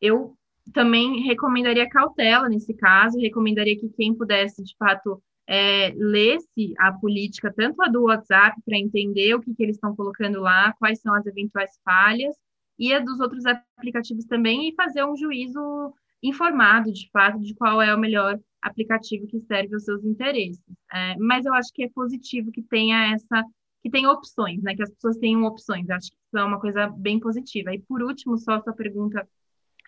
eu 0.00 0.36
também 0.72 1.22
recomendaria 1.22 1.88
cautela 1.88 2.48
nesse 2.48 2.74
caso, 2.74 3.18
recomendaria 3.18 3.78
que 3.78 3.88
quem 3.90 4.14
pudesse 4.14 4.62
de 4.62 4.74
fato 4.78 5.22
é, 5.46 5.92
lesse 5.96 6.74
a 6.78 6.92
política, 6.92 7.52
tanto 7.54 7.82
a 7.82 7.88
do 7.88 8.04
WhatsApp, 8.04 8.56
para 8.64 8.78
entender 8.78 9.34
o 9.34 9.40
que, 9.40 9.52
que 9.52 9.62
eles 9.62 9.76
estão 9.76 9.96
colocando 9.96 10.40
lá, 10.40 10.72
quais 10.74 11.00
são 11.00 11.12
as 11.12 11.26
eventuais 11.26 11.72
falhas, 11.84 12.36
e 12.78 12.94
a 12.94 13.00
dos 13.00 13.18
outros 13.18 13.44
aplicativos 13.44 14.24
também, 14.26 14.68
e 14.68 14.74
fazer 14.74 15.04
um 15.04 15.16
juízo 15.16 15.92
informado, 16.22 16.92
de 16.92 17.08
fato, 17.10 17.40
de 17.40 17.54
qual 17.54 17.80
é 17.80 17.94
o 17.94 17.98
melhor 17.98 18.38
aplicativo 18.62 19.26
que 19.26 19.40
serve 19.40 19.74
aos 19.74 19.84
seus 19.84 20.04
interesses. 20.04 20.62
É, 20.92 21.16
mas 21.18 21.46
eu 21.46 21.54
acho 21.54 21.72
que 21.72 21.84
é 21.84 21.88
positivo 21.90 22.50
que 22.50 22.62
tenha 22.62 23.12
essa, 23.12 23.44
que 23.82 23.90
tenha 23.90 24.10
opções, 24.10 24.62
né? 24.62 24.74
Que 24.74 24.82
as 24.82 24.90
pessoas 24.90 25.16
tenham 25.16 25.44
opções. 25.44 25.88
Acho 25.88 26.10
que 26.10 26.16
isso 26.16 26.38
é 26.38 26.44
uma 26.44 26.60
coisa 26.60 26.88
bem 26.88 27.18
positiva. 27.18 27.74
E 27.74 27.80
por 27.80 28.02
último, 28.02 28.36
só 28.38 28.54
a 28.54 28.62
sua 28.62 28.72
pergunta 28.72 29.26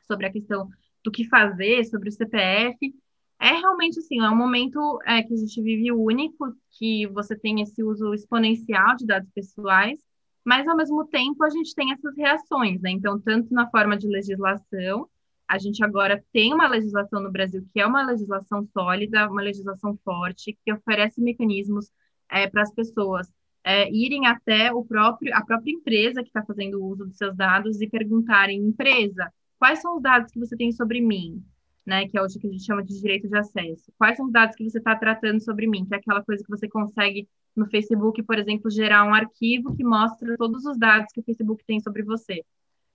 sobre 0.06 0.26
a 0.26 0.32
questão 0.32 0.68
do 1.04 1.10
que 1.10 1.28
fazer, 1.28 1.84
sobre 1.84 2.08
o 2.08 2.12
CPF. 2.12 2.94
É 3.40 3.54
realmente 3.54 3.98
assim, 3.98 4.20
é 4.20 4.30
um 4.30 4.36
momento 4.36 5.00
é, 5.04 5.22
que 5.22 5.34
a 5.34 5.36
gente 5.36 5.60
vive 5.60 5.90
único, 5.90 6.54
que 6.78 7.06
você 7.08 7.36
tem 7.36 7.60
esse 7.60 7.82
uso 7.82 8.14
exponencial 8.14 8.94
de 8.96 9.04
dados 9.04 9.28
pessoais, 9.34 9.98
mas 10.44 10.66
ao 10.66 10.76
mesmo 10.76 11.04
tempo 11.06 11.42
a 11.44 11.50
gente 11.50 11.74
tem 11.74 11.92
essas 11.92 12.16
reações, 12.16 12.80
né? 12.80 12.90
Então, 12.90 13.20
tanto 13.20 13.52
na 13.52 13.68
forma 13.68 13.96
de 13.96 14.06
legislação, 14.06 15.08
a 15.52 15.58
gente 15.58 15.84
agora 15.84 16.24
tem 16.32 16.54
uma 16.54 16.66
legislação 16.66 17.22
no 17.22 17.30
Brasil 17.30 17.62
que 17.74 17.78
é 17.78 17.86
uma 17.86 18.02
legislação 18.02 18.66
sólida, 18.72 19.28
uma 19.28 19.42
legislação 19.42 19.98
forte, 20.02 20.58
que 20.64 20.72
oferece 20.72 21.20
mecanismos 21.20 21.90
é, 22.30 22.48
para 22.48 22.62
as 22.62 22.72
pessoas 22.72 23.30
é, 23.62 23.92
irem 23.92 24.26
até 24.26 24.72
o 24.72 24.82
próprio, 24.82 25.30
a 25.36 25.44
própria 25.44 25.72
empresa 25.72 26.22
que 26.22 26.30
está 26.30 26.42
fazendo 26.42 26.82
uso 26.82 27.04
dos 27.04 27.18
seus 27.18 27.36
dados 27.36 27.82
e 27.82 27.86
perguntarem, 27.86 28.62
empresa, 28.62 29.30
quais 29.58 29.82
são 29.82 29.96
os 29.96 30.02
dados 30.02 30.32
que 30.32 30.38
você 30.38 30.56
tem 30.56 30.72
sobre 30.72 31.02
mim? 31.02 31.44
Né, 31.84 32.06
que 32.08 32.16
é 32.16 32.22
o 32.22 32.26
que 32.28 32.46
a 32.46 32.50
gente 32.50 32.64
chama 32.64 32.82
de 32.82 32.98
direito 32.98 33.28
de 33.28 33.36
acesso. 33.36 33.92
Quais 33.98 34.16
são 34.16 34.26
os 34.26 34.32
dados 34.32 34.54
que 34.54 34.62
você 34.62 34.78
está 34.78 34.94
tratando 34.94 35.40
sobre 35.40 35.66
mim? 35.66 35.84
Que 35.84 35.94
é 35.94 35.98
aquela 35.98 36.22
coisa 36.22 36.42
que 36.42 36.48
você 36.48 36.68
consegue 36.68 37.28
no 37.56 37.66
Facebook, 37.66 38.22
por 38.22 38.38
exemplo, 38.38 38.70
gerar 38.70 39.04
um 39.04 39.12
arquivo 39.12 39.74
que 39.76 39.82
mostra 39.82 40.36
todos 40.38 40.64
os 40.64 40.78
dados 40.78 41.12
que 41.12 41.18
o 41.20 41.24
Facebook 41.24 41.62
tem 41.66 41.80
sobre 41.80 42.04
você 42.04 42.42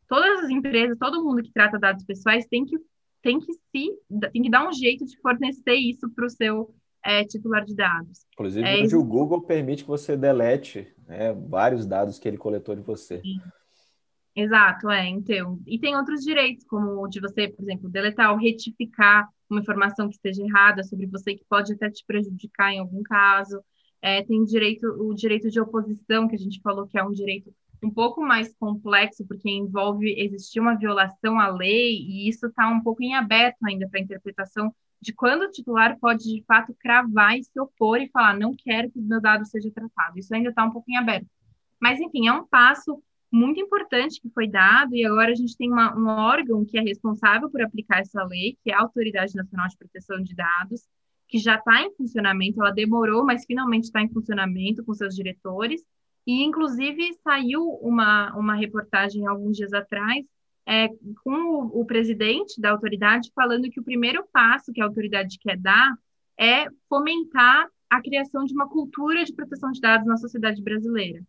todas 0.08 0.46
as 0.46 0.50
empresas, 0.50 0.98
todo 0.98 1.24
mundo 1.24 1.44
que 1.44 1.52
trata 1.52 1.80
dados 1.80 2.04
pessoais 2.04 2.46
tem 2.48 2.66
que, 2.66 2.78
tem 3.22 3.40
que 3.40 3.54
se 3.54 3.92
tem 4.32 4.42
que 4.42 4.50
dar 4.50 4.68
um 4.68 4.74
jeito 4.74 5.06
de 5.06 5.20
fornecer 5.20 5.76
isso 5.76 6.10
para 6.10 6.26
o 6.26 6.30
seu 6.30 6.74
é, 7.04 7.24
titular 7.24 7.64
de 7.64 7.76
dados. 7.76 8.26
Inclusive, 8.34 8.68
é, 8.68 8.84
hoje 8.84 8.96
o 8.96 9.04
Google 9.04 9.42
permite 9.42 9.84
que 9.84 9.90
você 9.90 10.18
delete 10.18 10.88
né, 11.08 11.34
vários 11.34 11.86
dados 11.86 12.20
que 12.20 12.28
ele 12.28 12.38
coletou 12.38 12.76
de 12.76 12.82
você. 12.82 13.22
Sim. 13.22 13.40
Exato, 14.36 14.90
é, 14.92 15.08
então. 15.08 15.60
E 15.66 15.80
tem 15.80 15.96
outros 15.96 16.22
direitos, 16.24 16.64
como 16.66 17.04
o 17.04 17.08
de 17.08 17.20
você, 17.20 17.48
por 17.48 17.64
exemplo, 17.64 17.90
deletar 17.90 18.32
ou 18.32 18.38
retificar 18.38 19.28
uma 19.50 19.62
informação 19.62 20.08
que 20.08 20.16
esteja 20.16 20.44
errada 20.44 20.84
sobre 20.84 21.08
você, 21.08 21.34
que 21.34 21.44
pode 21.50 21.74
até 21.74 21.90
te 21.90 22.04
prejudicar 22.06 22.72
em 22.72 22.80
algum 22.80 23.02
caso. 23.02 23.60
É, 24.00 24.22
tem 24.22 24.44
direito, 24.44 24.86
o 24.86 25.12
direito 25.16 25.50
de 25.50 25.60
oposição, 25.60 26.28
que 26.28 26.36
a 26.36 26.40
gente 26.40 26.62
falou 26.62 26.86
que 26.86 27.00
é 27.00 27.04
um 27.04 27.12
direito 27.12 27.52
um 27.84 27.90
pouco 27.90 28.22
mais 28.22 28.54
complexo, 28.56 29.26
porque 29.28 29.50
envolve 29.50 30.14
existir 30.18 30.60
uma 30.60 30.76
violação 30.76 31.40
à 31.40 31.50
lei, 31.50 31.98
e 31.98 32.30
isso 32.30 32.48
está 32.48 32.68
um 32.68 32.82
pouco 32.82 33.04
em 33.04 33.16
aberto 33.16 33.58
ainda 33.64 33.88
para 33.88 34.00
interpretação 34.00 34.74
de 35.00 35.14
quando 35.14 35.44
o 35.44 35.52
titular 35.52 35.98
pode, 36.00 36.24
de 36.24 36.44
fato, 36.46 36.76
cravar 36.80 37.38
e 37.38 37.44
se 37.44 37.60
opor 37.60 38.02
e 38.02 38.10
falar, 38.10 38.38
não 38.38 38.56
quero 38.56 38.90
que 38.92 39.00
o 39.00 39.04
meu 39.04 39.22
dado 39.22 39.46
seja 39.46 39.70
tratado. 39.72 40.18
Isso 40.18 40.34
ainda 40.34 40.50
está 40.50 40.66
um 40.66 40.72
pouco 40.72 40.90
em 40.90 40.98
aberto. 40.98 41.28
Mas, 41.80 42.00
enfim, 42.00 42.28
é 42.28 42.34
um 42.34 42.48
passo 42.48 43.02
muito 43.32 43.60
importante 43.60 44.20
que 44.20 44.30
foi 44.30 44.48
dado, 44.48 44.96
e 44.96 45.06
agora 45.06 45.32
a 45.32 45.36
gente 45.36 45.56
tem 45.56 45.72
uma, 45.72 45.96
um 45.96 46.08
órgão 46.08 46.66
que 46.66 46.78
é 46.78 46.82
responsável 46.82 47.50
por 47.50 47.62
aplicar 47.62 48.00
essa 48.00 48.24
lei, 48.24 48.58
que 48.64 48.72
é 48.72 48.74
a 48.74 48.82
Autoridade 48.82 49.36
Nacional 49.36 49.68
de 49.68 49.78
Proteção 49.78 50.24
de 50.24 50.34
Dados, 50.34 50.82
que 51.28 51.38
já 51.38 51.56
está 51.56 51.82
em 51.82 51.94
funcionamento, 51.96 52.62
ela 52.62 52.72
demorou, 52.72 53.26
mas 53.26 53.46
finalmente 53.46 53.84
está 53.84 54.02
em 54.02 54.10
funcionamento 54.10 54.84
com 54.84 54.94
seus 54.94 55.14
diretores, 55.14 55.84
e, 56.28 56.44
inclusive, 56.44 57.14
saiu 57.24 57.64
uma, 57.82 58.36
uma 58.36 58.54
reportagem 58.54 59.26
alguns 59.26 59.56
dias 59.56 59.72
atrás 59.72 60.26
é, 60.66 60.90
com 61.24 61.32
o, 61.32 61.82
o, 61.82 61.86
presidente 61.86 62.60
da 62.60 62.72
autoridade 62.72 63.32
falando 63.34 63.70
que 63.70 63.80
o 63.80 63.84
primeiro 63.84 64.28
passo 64.34 64.74
que 64.74 64.82
a 64.82 64.86
autoridade 64.86 65.40
quer 65.40 65.58
dar 65.58 65.96
é 66.38 66.68
fomentar 66.90 67.70
a 67.90 68.02
criação 68.02 68.44
de 68.44 68.54
uma 68.54 68.68
cultura 68.68 69.24
de 69.24 69.34
proteção 69.34 69.72
de 69.72 69.80
dados 69.80 70.06
na 70.06 70.18
sociedade 70.18 70.62
brasileira. 70.62 71.24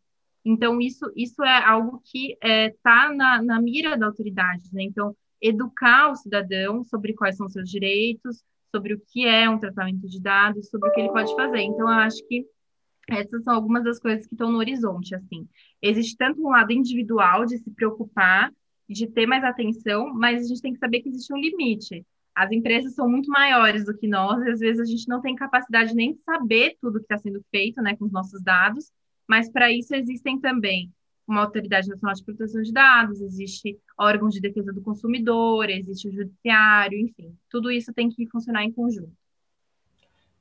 Então, 0.44 0.80
isso, 0.80 1.12
isso 1.14 1.44
é 1.44 1.64
algo 1.64 2.02
que 2.04 2.32
está 2.32 2.48
é, 2.48 2.70
tá 2.82 3.14
na, 3.14 3.40
na 3.40 3.60
mira 3.60 3.96
da 3.96 4.06
autoridade. 4.06 4.64
Né? 4.72 4.82
Então, 4.82 5.14
educar 5.40 6.10
o 6.10 6.16
cidadão 6.16 6.82
sobre 6.82 7.14
quais 7.14 7.36
são 7.36 7.48
seus 7.48 7.70
direitos, 7.70 8.42
sobre 8.74 8.94
o 8.94 9.00
que 9.12 9.24
é 9.24 9.48
um 9.48 9.58
tratamento 9.58 10.08
de 10.08 10.20
dados, 10.20 10.68
sobre 10.68 10.88
o 10.88 10.92
que 10.92 11.00
ele 11.00 11.12
pode 11.12 11.32
fazer. 11.36 11.60
Então, 11.60 11.88
eu 11.88 11.98
acho 11.98 12.26
que 12.26 12.44
essas 13.08 13.44
são 13.44 13.54
algumas 13.54 13.84
das 13.84 13.98
coisas 13.98 14.26
que 14.26 14.34
estão 14.34 14.52
no 14.52 14.58
horizonte, 14.58 15.14
assim. 15.14 15.48
Existe 15.82 16.16
tanto 16.16 16.40
um 16.40 16.50
lado 16.50 16.72
individual 16.72 17.44
de 17.44 17.58
se 17.58 17.70
preocupar, 17.70 18.52
de 18.88 19.06
ter 19.06 19.26
mais 19.26 19.44
atenção, 19.44 20.12
mas 20.14 20.44
a 20.44 20.48
gente 20.48 20.62
tem 20.62 20.72
que 20.72 20.78
saber 20.78 21.00
que 21.00 21.08
existe 21.08 21.32
um 21.32 21.38
limite. 21.38 22.04
As 22.34 22.52
empresas 22.52 22.94
são 22.94 23.08
muito 23.08 23.30
maiores 23.30 23.84
do 23.84 23.96
que 23.96 24.06
nós, 24.06 24.40
e 24.44 24.50
às 24.50 24.60
vezes 24.60 24.80
a 24.80 24.84
gente 24.84 25.08
não 25.08 25.20
tem 25.20 25.34
capacidade 25.34 25.94
nem 25.94 26.12
de 26.12 26.20
saber 26.22 26.76
tudo 26.80 26.98
que 26.98 27.04
está 27.04 27.18
sendo 27.18 27.42
feito, 27.50 27.82
né, 27.82 27.96
com 27.96 28.04
os 28.04 28.12
nossos 28.12 28.42
dados, 28.42 28.90
mas 29.26 29.50
para 29.50 29.72
isso 29.72 29.94
existem 29.94 30.38
também 30.40 30.92
uma 31.26 31.42
autoridade 31.42 31.88
nacional 31.88 32.14
de 32.14 32.24
proteção 32.24 32.62
de 32.62 32.72
dados, 32.72 33.20
existe 33.20 33.78
órgãos 33.98 34.32
de 34.32 34.40
defesa 34.40 34.72
do 34.72 34.80
consumidor, 34.80 35.68
existe 35.68 36.08
o 36.08 36.12
judiciário, 36.12 36.98
enfim, 36.98 37.36
tudo 37.50 37.70
isso 37.70 37.92
tem 37.92 38.08
que 38.08 38.26
funcionar 38.28 38.64
em 38.64 38.72
conjunto. 38.72 39.12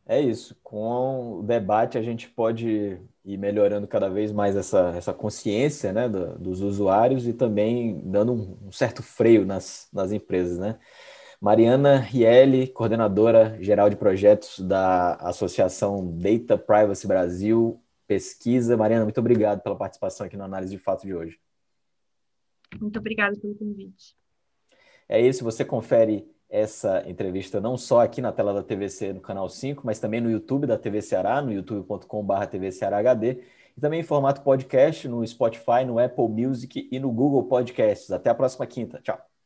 É 0.07 0.21
isso. 0.21 0.57
Com 0.63 1.39
o 1.39 1.43
debate, 1.43 1.97
a 1.97 2.01
gente 2.01 2.29
pode 2.29 2.97
ir 3.25 3.37
melhorando 3.37 3.85
cada 3.85 4.09
vez 4.09 4.31
mais 4.31 4.55
essa, 4.55 4.93
essa 4.95 5.13
consciência 5.13 5.91
né, 5.91 6.07
do, 6.07 6.39
dos 6.39 6.61
usuários 6.61 7.27
e 7.27 7.33
também 7.33 7.99
dando 8.05 8.31
um, 8.31 8.67
um, 8.67 8.71
certo 8.71 9.03
freio 9.03 9.45
nas, 9.45 9.89
nas 9.91 10.13
empresas. 10.13 10.57
Né? 10.57 10.79
Mariana 11.41 11.97
Rielli, 11.97 12.67
coordenadora 12.67 13.61
geral 13.61 13.89
de 13.89 13.97
projetos 13.97 14.59
da 14.61 15.15
Associação 15.15 16.17
Data 16.17 16.57
Privacy 16.57 17.05
Brasil, 17.05 17.83
pesquisa. 18.07 18.77
Mariana, 18.77 19.03
muito 19.03 19.19
obrigado 19.19 19.61
pela 19.61 19.75
participação 19.75 20.25
aqui 20.25 20.37
na 20.37 20.45
Análise 20.45 20.71
de 20.71 20.81
Fato 20.81 21.05
de 21.05 21.13
hoje. 21.13 21.37
Muito 22.79 22.97
obrigada 22.97 23.37
pelo 23.37 23.55
convite. 23.55 24.15
É 25.09 25.19
isso, 25.19 25.43
você 25.43 25.65
confere 25.65 26.25
essa 26.49 27.03
entrevista 27.07 27.59
não 27.59 27.77
só 27.77 28.01
aqui 28.01 28.21
na 28.21 28.31
tela 28.31 28.53
da 28.53 28.63
TVC 28.63 29.13
no 29.13 29.21
canal 29.21 29.49
5, 29.49 29.85
mas 29.85 29.99
também 29.99 30.21
no 30.21 30.29
YouTube 30.31 30.65
da 30.67 30.77
TV 30.77 31.01
Ceará, 31.01 31.41
no 31.41 31.51
youtube.com.br 31.51 32.45
TV 32.49 32.71
Ceará 32.71 32.97
HD, 32.99 33.43
e 33.75 33.81
também 33.81 33.99
em 33.99 34.03
formato 34.03 34.41
podcast 34.41 35.07
no 35.07 35.25
Spotify, 35.25 35.85
no 35.85 35.99
Apple 35.99 36.27
Music 36.29 36.87
e 36.91 36.99
no 36.99 37.11
Google 37.11 37.43
Podcasts. 37.47 38.11
Até 38.11 38.29
a 38.29 38.35
próxima 38.35 38.65
quinta. 38.65 38.99
Tchau. 39.01 39.36